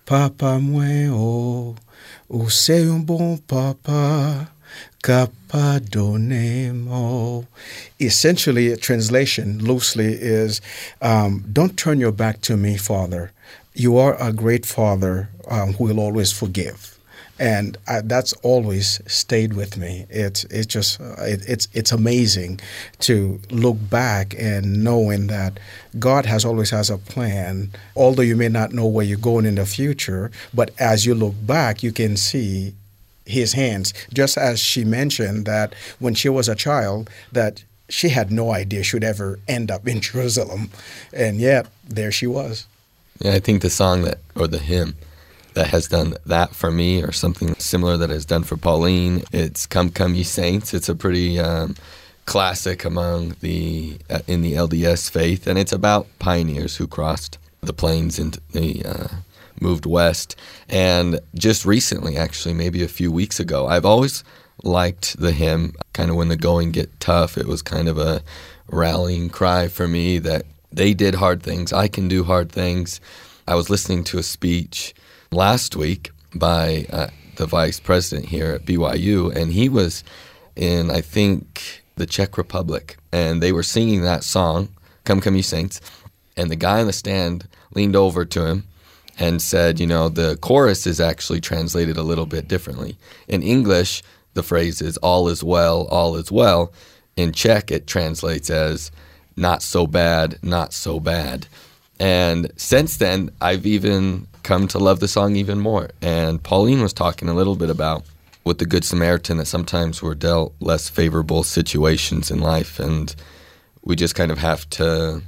[0.07, 1.77] papa mwe o,
[2.31, 4.49] o se un bon papa.
[5.03, 6.27] Capadonemo.
[8.01, 10.61] Essentially, a translation loosely is
[11.01, 13.33] um, Don't turn your back to me, Father.
[13.75, 16.99] You are a great Father um, who will always forgive.
[17.39, 20.05] And I, that's always stayed with me.
[20.11, 22.61] It's it's just uh, it, it's it's amazing
[23.01, 25.59] to look back and knowing that
[25.99, 27.71] God has always has a plan.
[27.97, 31.35] Although you may not know where you're going in the future, but as you look
[31.47, 32.75] back, you can see
[33.31, 33.95] his hands.
[34.13, 38.83] Just as she mentioned that when she was a child, that she had no idea
[38.83, 40.71] she'd ever end up in Jerusalem,
[41.13, 42.67] and yet there she was.
[43.21, 44.95] Yeah, I think the song that or the hymn
[45.55, 49.67] that has done that for me, or something similar that has done for Pauline, it's
[49.67, 51.75] "Come, Come, Ye Saints." It's a pretty um,
[52.25, 57.73] classic among the uh, in the LDS faith, and it's about pioneers who crossed the
[57.73, 59.09] plains into the uh,
[59.61, 60.37] moved west.
[60.69, 64.25] And just recently, actually, maybe a few weeks ago, I've always
[64.63, 65.75] liked the hymn.
[65.93, 68.23] Kind of when the going get tough, it was kind of a
[68.69, 71.73] rallying cry for me that they did hard things.
[71.73, 73.01] I can do hard things.
[73.47, 74.95] I was listening to a speech
[75.33, 80.05] last week by uh, the vice president here at BYU, and he was
[80.55, 84.69] in, I think, the Czech Republic, and they were singing that song,
[85.05, 85.81] Come, Come, You Saints.
[86.37, 88.65] And the guy in the stand leaned over to him
[89.21, 92.97] and said, you know, the chorus is actually translated a little bit differently.
[93.29, 94.03] In English,
[94.33, 96.73] the phrase is all is well, all is well.
[97.17, 98.91] In Czech, it translates as
[99.37, 101.47] not so bad, not so bad.
[102.01, 105.91] And since then, I've even come to love the song even more.
[106.01, 108.05] And Pauline was talking a little bit about
[108.45, 113.15] with the Good Samaritan that sometimes we're dealt less favorable situations in life, and
[113.83, 115.23] we just kind of have to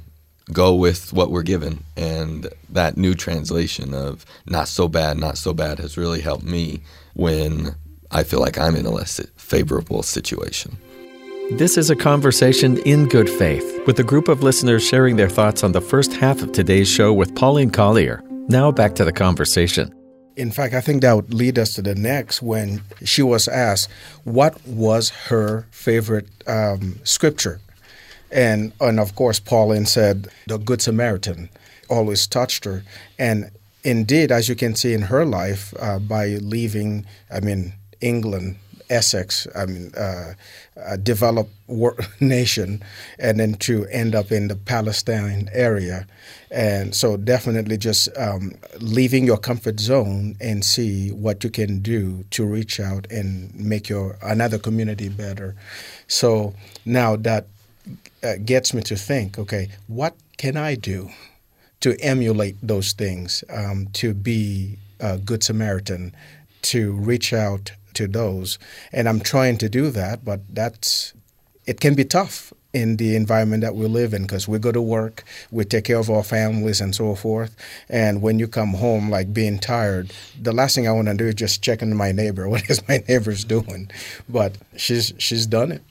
[0.51, 1.83] go with what we're given.
[1.95, 6.81] And that new translation of not so bad, not so bad has really helped me
[7.13, 7.75] when
[8.11, 10.77] I feel like I'm in a less favorable situation.
[11.51, 15.63] This is a conversation in good faith with a group of listeners sharing their thoughts
[15.63, 18.23] on the first half of today's show with Pauline Collier.
[18.47, 19.93] Now back to the conversation.
[20.35, 23.89] In fact, I think that would lead us to the next when she was asked
[24.23, 27.59] what was her favorite um, scripture
[28.33, 31.49] and and of course, Pauline said the Good Samaritan
[31.89, 32.83] always touched her.
[33.19, 33.51] And
[33.83, 38.57] indeed, as you can see in her life, uh, by leaving, I mean, England,
[38.89, 40.33] Essex, I mean, uh,
[40.75, 41.51] a developed
[42.19, 42.83] nation,
[43.19, 46.05] and then to end up in the Palestine area.
[46.51, 52.25] And so, definitely just um, leaving your comfort zone and see what you can do
[52.31, 55.55] to reach out and make your another community better.
[56.07, 56.53] So
[56.85, 57.47] now that
[58.23, 61.09] uh, gets me to think okay, what can I do
[61.81, 66.15] to emulate those things, um, to be a good Samaritan,
[66.63, 68.57] to reach out to those?
[68.91, 71.13] And I'm trying to do that, but that's
[71.65, 74.81] it can be tough in the environment that we live in because we go to
[74.81, 77.55] work, we take care of our families and so forth.
[77.87, 80.11] And when you come home, like being tired,
[80.41, 82.49] the last thing I want to do is just check on my neighbor.
[82.53, 83.89] What is my neighbor's doing?
[84.27, 85.83] But she's she's done it.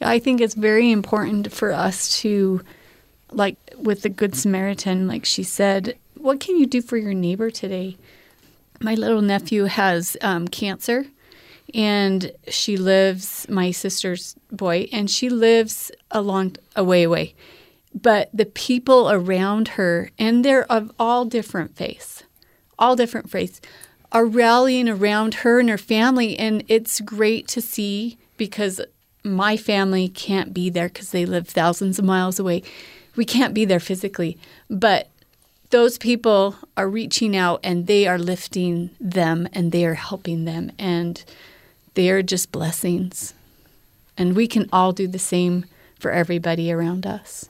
[0.00, 2.62] I think it's very important for us to,
[3.30, 7.50] like with the Good Samaritan, like she said, what can you do for your neighbor
[7.50, 7.96] today?
[8.80, 11.06] My little nephew has um, cancer,
[11.74, 17.34] and she lives, my sister's boy, and she lives a long a way away.
[17.94, 22.24] But the people around her, and they're of all different faiths,
[22.78, 23.60] all different faiths,
[24.10, 26.38] are rallying around her and her family.
[26.38, 28.80] And it's great to see because
[29.24, 32.62] my family can't be there because they live thousands of miles away.
[33.16, 34.38] We can't be there physically.
[34.68, 35.08] But
[35.70, 40.70] those people are reaching out and they are lifting them and they are helping them.
[40.78, 41.24] And
[41.94, 43.32] they are just blessings.
[44.16, 45.64] And we can all do the same
[45.98, 47.48] for everybody around us.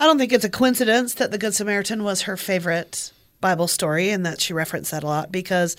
[0.00, 4.10] I don't think it's a coincidence that the Good Samaritan was her favorite Bible story
[4.10, 5.76] and that she referenced that a lot because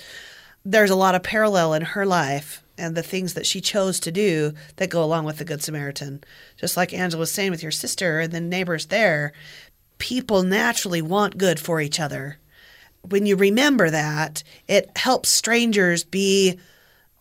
[0.65, 4.11] there's a lot of parallel in her life and the things that she chose to
[4.11, 6.23] do that go along with the Good Samaritan.
[6.57, 9.33] Just like Angela was saying with your sister and the neighbors there,
[9.97, 12.37] people naturally want good for each other.
[13.07, 16.59] When you remember that, it helps strangers be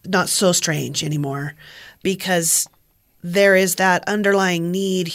[0.07, 1.55] not so strange anymore
[2.03, 2.69] because
[3.23, 5.13] there is that underlying need,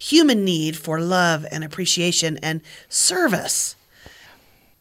[0.00, 3.76] human need for love and appreciation and service.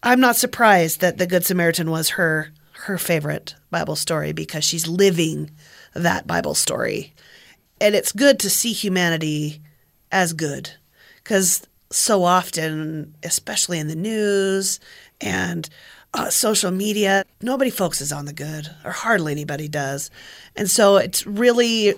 [0.01, 2.51] I'm not surprised that the Good Samaritan was her
[2.84, 5.50] her favorite Bible story because she's living
[5.94, 7.14] that Bible story.
[7.80, 9.62] And it's good to see humanity
[10.12, 10.70] as good
[11.18, 14.80] because so often, especially in the news
[15.22, 15.70] and
[16.14, 20.12] uh, social media, nobody focuses on the good, or hardly anybody does.
[20.56, 21.96] And so it's really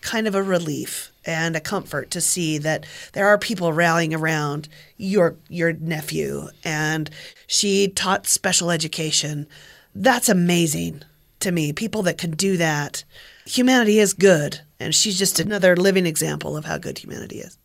[0.00, 4.68] kind of a relief and a comfort to see that there are people rallying around
[4.96, 7.10] your your nephew and
[7.46, 9.46] she taught special education
[9.94, 11.02] that's amazing
[11.40, 13.04] to me people that can do that
[13.46, 17.58] humanity is good and she's just another living example of how good humanity is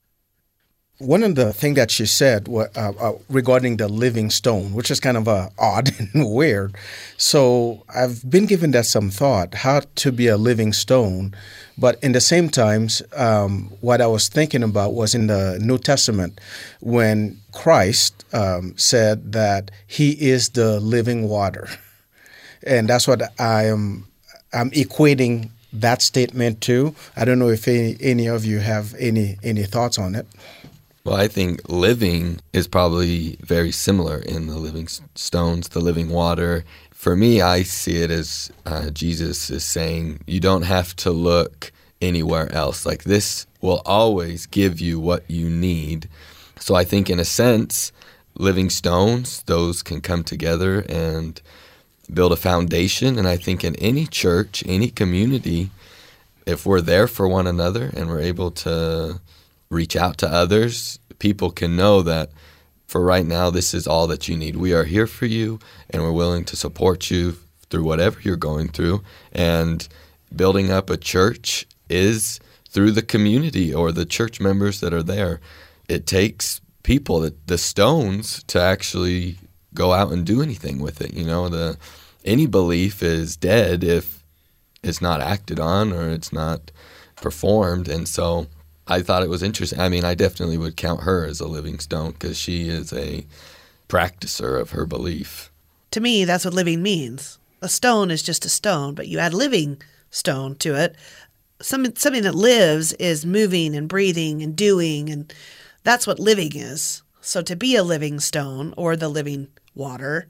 [0.97, 4.99] one of the things that she said uh, uh, regarding the living stone, which is
[4.99, 6.76] kind of uh, odd and weird.
[7.17, 11.36] So I've been giving that some thought, how to be a living stone.
[11.78, 15.78] But in the same times, um, what I was thinking about was in the New
[15.78, 16.39] Testament
[16.80, 21.67] when Christ um, said that He is the living water,
[22.66, 24.07] and that's what I am.
[24.53, 26.95] I'm equating that statement to.
[27.16, 30.28] I don't know if any, any of you have any any thoughts on it.
[31.03, 36.66] Well, I think living is probably very similar in the living stones, the living water.
[36.91, 41.72] For me, I see it as uh, Jesus is saying, you don't have to look
[42.01, 42.88] anywhere else.
[42.88, 46.09] Like this will always give you what you need.
[46.59, 47.91] So I think, in a sense,
[48.36, 51.39] living stones, those can come together and
[52.14, 53.18] build a foundation.
[53.18, 55.70] And I think in any church, any community,
[56.45, 59.20] if we're there for one another and we're able to
[59.70, 62.30] reach out to others, people can know that
[62.88, 64.56] for right now, this is all that you need.
[64.56, 67.38] We are here for you, and we're willing to support you
[67.70, 69.03] through whatever you're going through.
[69.32, 69.88] And
[70.36, 72.39] building up a church is
[72.70, 75.39] through the community or the church members that are there.
[75.89, 79.39] It takes people, the stones, to actually
[79.76, 81.13] go out and do anything with it.
[81.13, 81.78] You know, the
[82.23, 84.23] any belief is dead if
[84.82, 86.71] it's not acted on or it's not
[87.17, 88.47] performed, and so
[88.88, 89.80] I thought it was interesting.
[89.80, 93.26] I mean, I definitely would count her as a living stone because she is a
[93.89, 95.51] practicer of her belief.
[95.91, 97.39] To me, that's what living means.
[97.61, 100.95] A stone is just a stone, but you add living stone to it.
[101.61, 105.34] Something, something that lives is moving and breathing and doing, and
[105.84, 107.01] that's what living is.
[107.21, 110.28] So to be a living stone or the living water,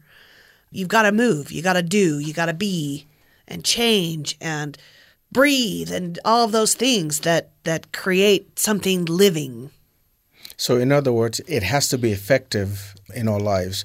[0.72, 3.06] you've got to move, you got to do, you got to be
[3.48, 4.78] and change and
[5.32, 9.72] breathe and all of those things that that create something living.
[10.58, 13.84] So, in other words, it has to be effective in our lives.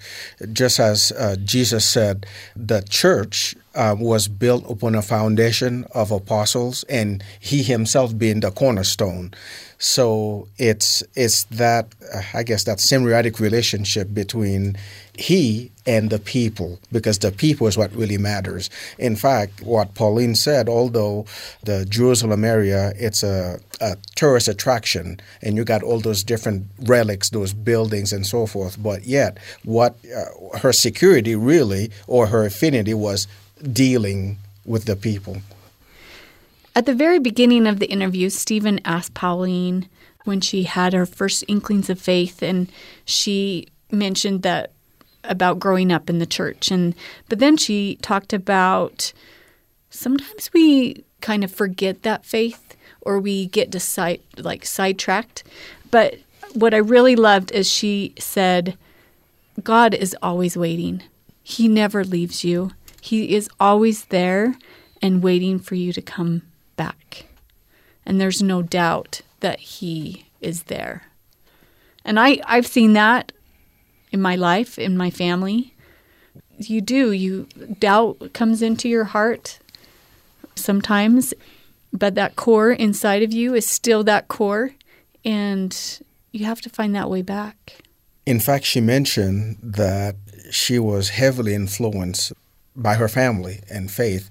[0.52, 6.84] Just as uh, Jesus said, the church uh, was built upon a foundation of apostles,
[6.84, 9.32] and he himself being the cornerstone.
[9.83, 14.76] So it's it's that uh, I guess that symbiotic relationship between
[15.14, 18.68] he and the people because the people is what really matters.
[18.99, 21.24] In fact, what Pauline said, although
[21.64, 27.31] the Jerusalem area it's a, a tourist attraction and you got all those different relics,
[27.31, 32.93] those buildings and so forth, but yet what uh, her security really or her affinity
[32.93, 33.26] was
[33.72, 35.39] dealing with the people.
[36.74, 39.88] At the very beginning of the interview, Steven asked Pauline
[40.24, 42.70] when she had her first inklings of faith, and
[43.04, 44.72] she mentioned that
[45.24, 46.94] about growing up in the church, and
[47.28, 49.12] but then she talked about
[49.90, 55.42] sometimes we kind of forget that faith or we get decide, like sidetracked.
[55.90, 56.16] But
[56.54, 58.76] what I really loved is she said,
[59.62, 61.02] God is always waiting.
[61.42, 62.72] He never leaves you.
[63.00, 64.56] He is always there
[65.02, 66.42] and waiting for you to come
[66.85, 67.26] back.
[68.07, 70.97] And there's no doubt that He is there.
[72.05, 73.33] And I, I've seen that
[74.11, 75.74] in my life, in my family.
[76.59, 77.12] you do.
[77.12, 77.47] You
[77.78, 79.59] doubt comes into your heart
[80.55, 81.35] sometimes,
[81.93, 84.72] but that core inside of you is still that core,
[85.24, 85.72] and
[86.33, 87.83] you have to find that way back.
[88.26, 90.16] In fact, she mentioned that
[90.51, 92.33] she was heavily influenced
[92.76, 94.30] by her family and faith.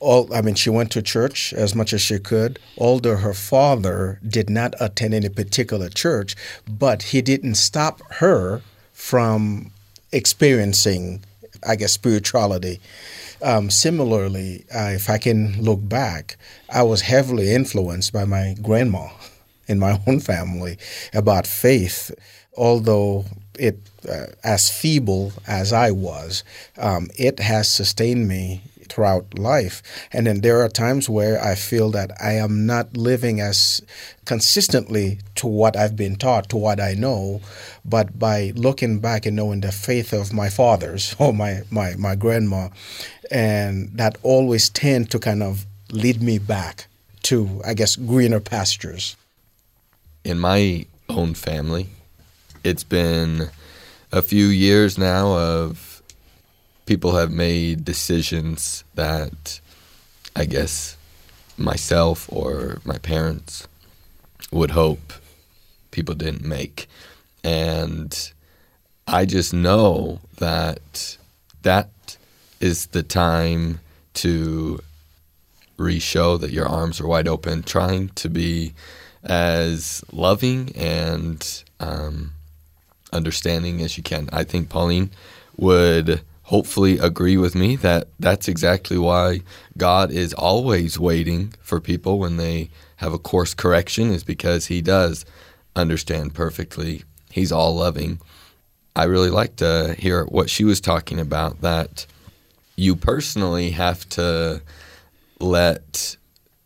[0.00, 4.20] All, I mean, she went to church as much as she could, although her father
[4.26, 6.36] did not attend any particular church,
[6.68, 8.62] but he didn't stop her
[8.92, 9.72] from
[10.12, 11.24] experiencing,
[11.66, 12.80] I guess, spirituality.
[13.42, 16.36] Um, similarly, uh, if I can look back,
[16.70, 19.08] I was heavily influenced by my grandma
[19.66, 20.78] in my own family
[21.12, 22.10] about faith,
[22.56, 23.24] although
[23.58, 23.78] it,
[24.08, 26.44] uh, as feeble as I was,
[26.78, 29.82] um, it has sustained me throughout life.
[30.12, 33.82] And then there are times where I feel that I am not living as
[34.24, 37.40] consistently to what I've been taught, to what I know,
[37.84, 42.14] but by looking back and knowing the faith of my fathers or my, my, my
[42.14, 42.68] grandma,
[43.30, 46.86] and that always tend to kind of lead me back
[47.22, 49.16] to, I guess, greener pastures.
[50.24, 51.88] In my own family,
[52.64, 53.50] it's been
[54.10, 56.02] a few years now of
[56.86, 59.60] people have made decisions that
[60.34, 60.96] I guess
[61.56, 63.68] myself or my parents
[64.50, 65.12] would hope
[65.90, 66.88] people didn't make.
[67.42, 68.32] And
[69.06, 71.16] I just know that
[71.62, 72.16] that
[72.60, 73.80] is the time
[74.14, 74.80] to
[75.76, 78.74] re-show that your arms are wide open, trying to be
[79.24, 82.32] as loving and um,
[83.14, 84.28] understanding as you can.
[84.32, 85.10] I think Pauline
[85.56, 89.40] would hopefully agree with me that that's exactly why
[89.78, 94.82] God is always waiting for people when they have a course correction is because he
[94.82, 95.24] does
[95.74, 97.02] understand perfectly.
[97.30, 98.20] He's all loving.
[98.94, 102.06] I really like to uh, hear what she was talking about that
[102.76, 104.62] you personally have to
[105.40, 106.16] let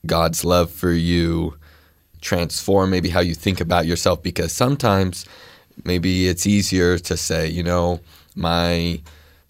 [0.05, 1.55] God's love for you
[2.21, 5.25] transform maybe how you think about yourself because sometimes
[5.85, 8.01] maybe it's easier to say, you know,
[8.35, 9.01] my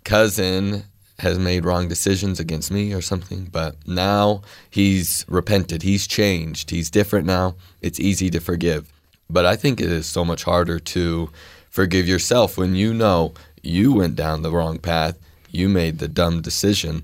[0.05, 0.85] cousin
[1.19, 6.91] has made wrong decisions against me or something, but now he's repented, he's changed, he's
[6.91, 7.57] different now.
[7.83, 8.93] It's easy to forgive.
[9.29, 11.31] But I think it is so much harder to
[11.69, 15.19] forgive yourself when you know you went down the wrong path,
[15.51, 17.03] you made the dumb decision.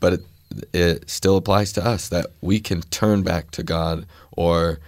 [0.00, 0.20] But it,
[0.72, 4.80] it still applies to us that we can turn back to God or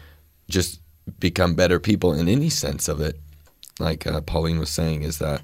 [0.48, 0.80] just
[1.20, 3.18] become better people in any sense of it.
[3.78, 5.42] Like uh, Pauline was saying, is that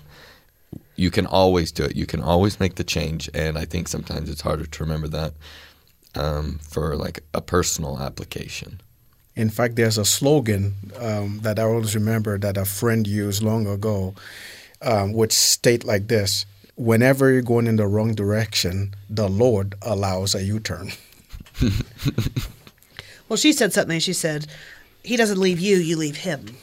[0.97, 1.97] you can always do it.
[1.97, 5.35] You can always make the change, and I think sometimes it's harder to remember that
[6.15, 8.81] um, for like a personal application.
[9.35, 13.67] In fact, there's a slogan um, that I always remember that a friend used long
[13.67, 14.15] ago,
[14.83, 16.45] um, which state like this:
[16.77, 20.93] "Whenever you're going in the wrong direction, the Lord allows a U-turn."
[23.29, 24.01] well, she said something.
[24.01, 24.47] She said,
[25.03, 26.57] "He doesn't leave you; you leave him."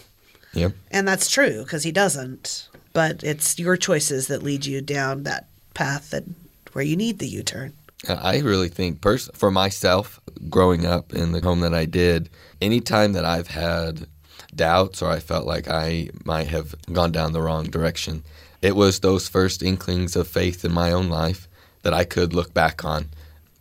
[0.54, 0.74] Yep.
[0.92, 2.70] And that's true because he doesn't.
[2.94, 6.24] But it's your choices that lead you down that path that
[6.74, 7.74] where you need the U-turn.
[8.08, 10.20] Uh, I really think, pers- for myself,
[10.50, 12.30] growing up in the home that I did,
[12.62, 14.08] anytime that I've had
[14.56, 18.24] doubts or I felt like I might have gone down the wrong direction,
[18.62, 21.48] it was those first inklings of faith in my own life
[21.84, 23.10] that I could look back on.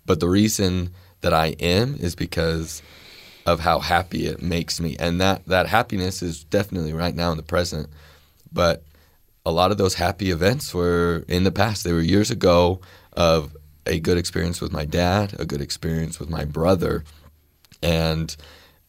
[0.07, 2.83] But the reason that I am is because
[3.49, 4.95] of how happy it makes me.
[4.99, 7.89] And that, that happiness is definitely right now in the present.
[8.53, 8.83] But
[9.47, 11.83] a lot of those happy events were in the past.
[11.83, 12.81] They were years ago
[13.15, 17.05] of a good experience with my dad, a good experience with my brother.
[17.83, 18.37] And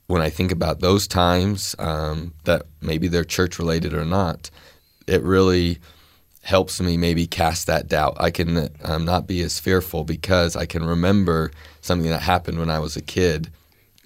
[0.08, 4.52] when I think about those times, um, that maybe they're church related or not,
[5.08, 5.80] it really
[6.42, 8.18] helps me maybe cast that doubt.
[8.20, 12.70] I can um, not be as fearful because I can remember something that happened when
[12.70, 13.50] I was a kid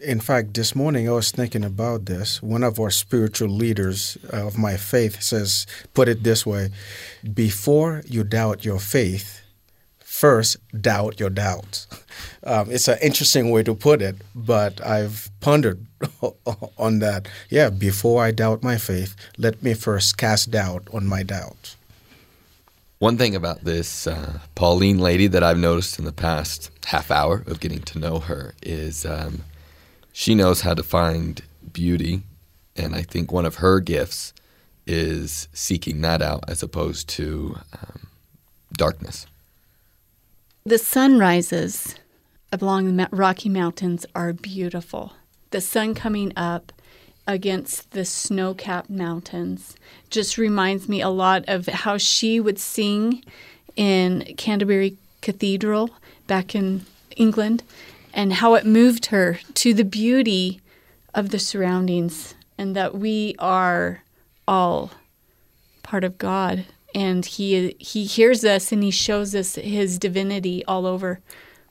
[0.03, 2.41] in fact, this morning I was thinking about this.
[2.43, 6.69] One of our spiritual leaders of my faith says, put it this way
[7.33, 9.41] before you doubt your faith,
[9.99, 11.87] first doubt your doubts.
[12.45, 15.85] Um, it's an interesting way to put it, but I've pondered
[16.77, 17.29] on that.
[17.49, 21.77] Yeah, before I doubt my faith, let me first cast doubt on my doubts.
[22.99, 27.43] One thing about this uh, Pauline lady that I've noticed in the past half hour
[27.47, 29.43] of getting to know her is um,
[30.13, 31.41] she knows how to find
[31.73, 32.21] beauty,
[32.77, 34.31] and I think one of her gifts
[34.85, 38.07] is seeking that out as opposed to um,
[38.73, 39.25] darkness.
[40.65, 41.95] The sunrises
[42.51, 45.13] along the Rocky Mountains are beautiful.
[45.49, 46.71] The sun coming up
[47.25, 49.75] against the snow capped mountains
[50.09, 53.23] just reminds me a lot of how she would sing
[53.75, 55.89] in Canterbury Cathedral
[56.27, 56.85] back in
[57.15, 57.63] England
[58.13, 60.61] and how it moved her to the beauty
[61.13, 64.03] of the surroundings and that we are
[64.47, 64.91] all
[65.81, 66.65] part of God.
[66.93, 71.19] And he he hears us and he shows us his divinity all over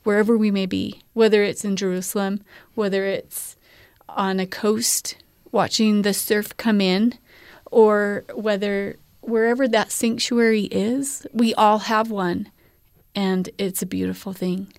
[0.03, 2.43] wherever we may be whether it's in Jerusalem
[2.75, 3.57] whether it's
[4.09, 5.15] on a coast
[5.53, 7.15] watching the surf come in
[7.71, 12.51] or whether wherever that sanctuary is we all have one.
[13.15, 14.73] And it's a beautiful thing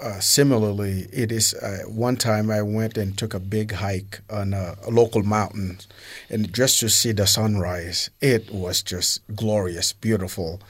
[0.00, 4.52] uh, similarly, it is uh, one time I went and took a big hike on
[4.52, 5.78] a, a, local mountain,
[6.28, 10.60] and just to see the sunrise, it was just glorious, beautiful.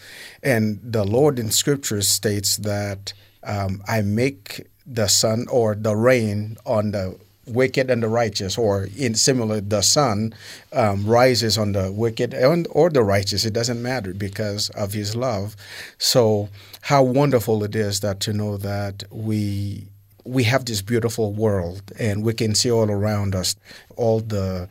[0.43, 3.12] And the Lord in Scripture states that
[3.43, 8.88] um, I make the sun or the rain on the wicked and the righteous, or
[8.97, 10.34] in similar, the sun
[10.72, 13.44] um, rises on the wicked and or the righteous.
[13.44, 15.57] It doesn't matter because of His love.
[15.99, 16.49] So,
[16.82, 19.86] how wonderful it is that to know that we
[20.24, 23.55] we have this beautiful world and we can see all around us
[23.97, 24.68] all the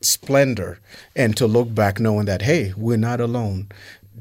[0.00, 0.78] splendor
[1.16, 3.66] and to look back knowing that hey we're not alone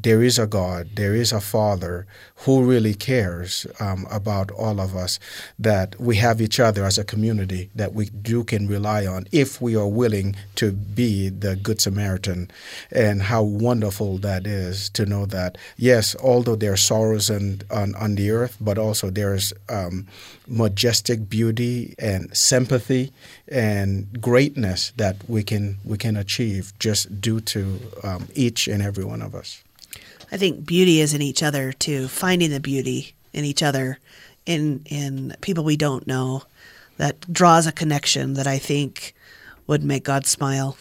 [0.03, 2.05] there is a God, there is a Father
[2.41, 5.19] who really cares um, about all of us,
[5.57, 9.59] that we have each other as a community that we do can rely on if
[9.61, 12.51] we are willing to be the Good Samaritan.
[12.91, 17.95] And how wonderful that is to know that, yes, although there are sorrows on, on,
[17.95, 20.07] on the earth, but also there's um,
[20.47, 23.11] majestic beauty and sympathy
[23.47, 29.03] and greatness that we can, we can achieve just due to um, each and every
[29.03, 29.63] one of us.
[30.31, 33.99] I think beauty is in each other too, finding the beauty in each other,
[34.45, 36.43] in in people we don't know,
[36.97, 39.13] that draws a connection that I think
[39.67, 40.77] would make God smile.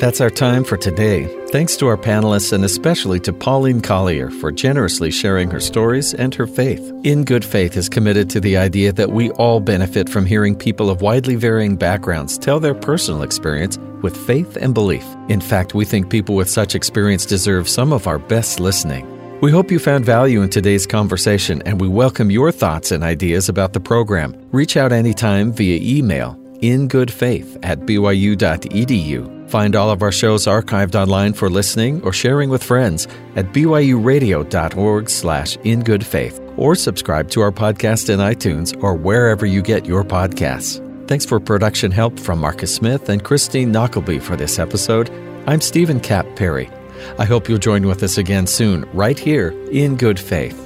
[0.00, 1.26] That's our time for today.
[1.50, 6.34] Thanks to our panelists and especially to Pauline Collier for generously sharing her stories and
[6.34, 6.92] her faith.
[7.04, 10.90] In Good Faith is committed to the idea that we all benefit from hearing people
[10.90, 15.06] of widely varying backgrounds tell their personal experience with faith and belief.
[15.28, 19.12] In fact, we think people with such experience deserve some of our best listening.
[19.40, 23.48] We hope you found value in today's conversation and we welcome your thoughts and ideas
[23.48, 24.34] about the program.
[24.50, 29.50] Reach out anytime via email in good faith at byu.edu.
[29.50, 33.06] Find all of our shows archived online for listening or sharing with friends
[33.36, 39.44] at byuradio.org slash in good faith or subscribe to our podcast in iTunes or wherever
[39.44, 40.85] you get your podcasts.
[41.06, 45.08] Thanks for production help from Marcus Smith and Christine Knockleby for this episode.
[45.46, 46.68] I'm Steven Kapp Perry.
[47.16, 50.65] I hope you'll join with us again soon, right here in Good Faith.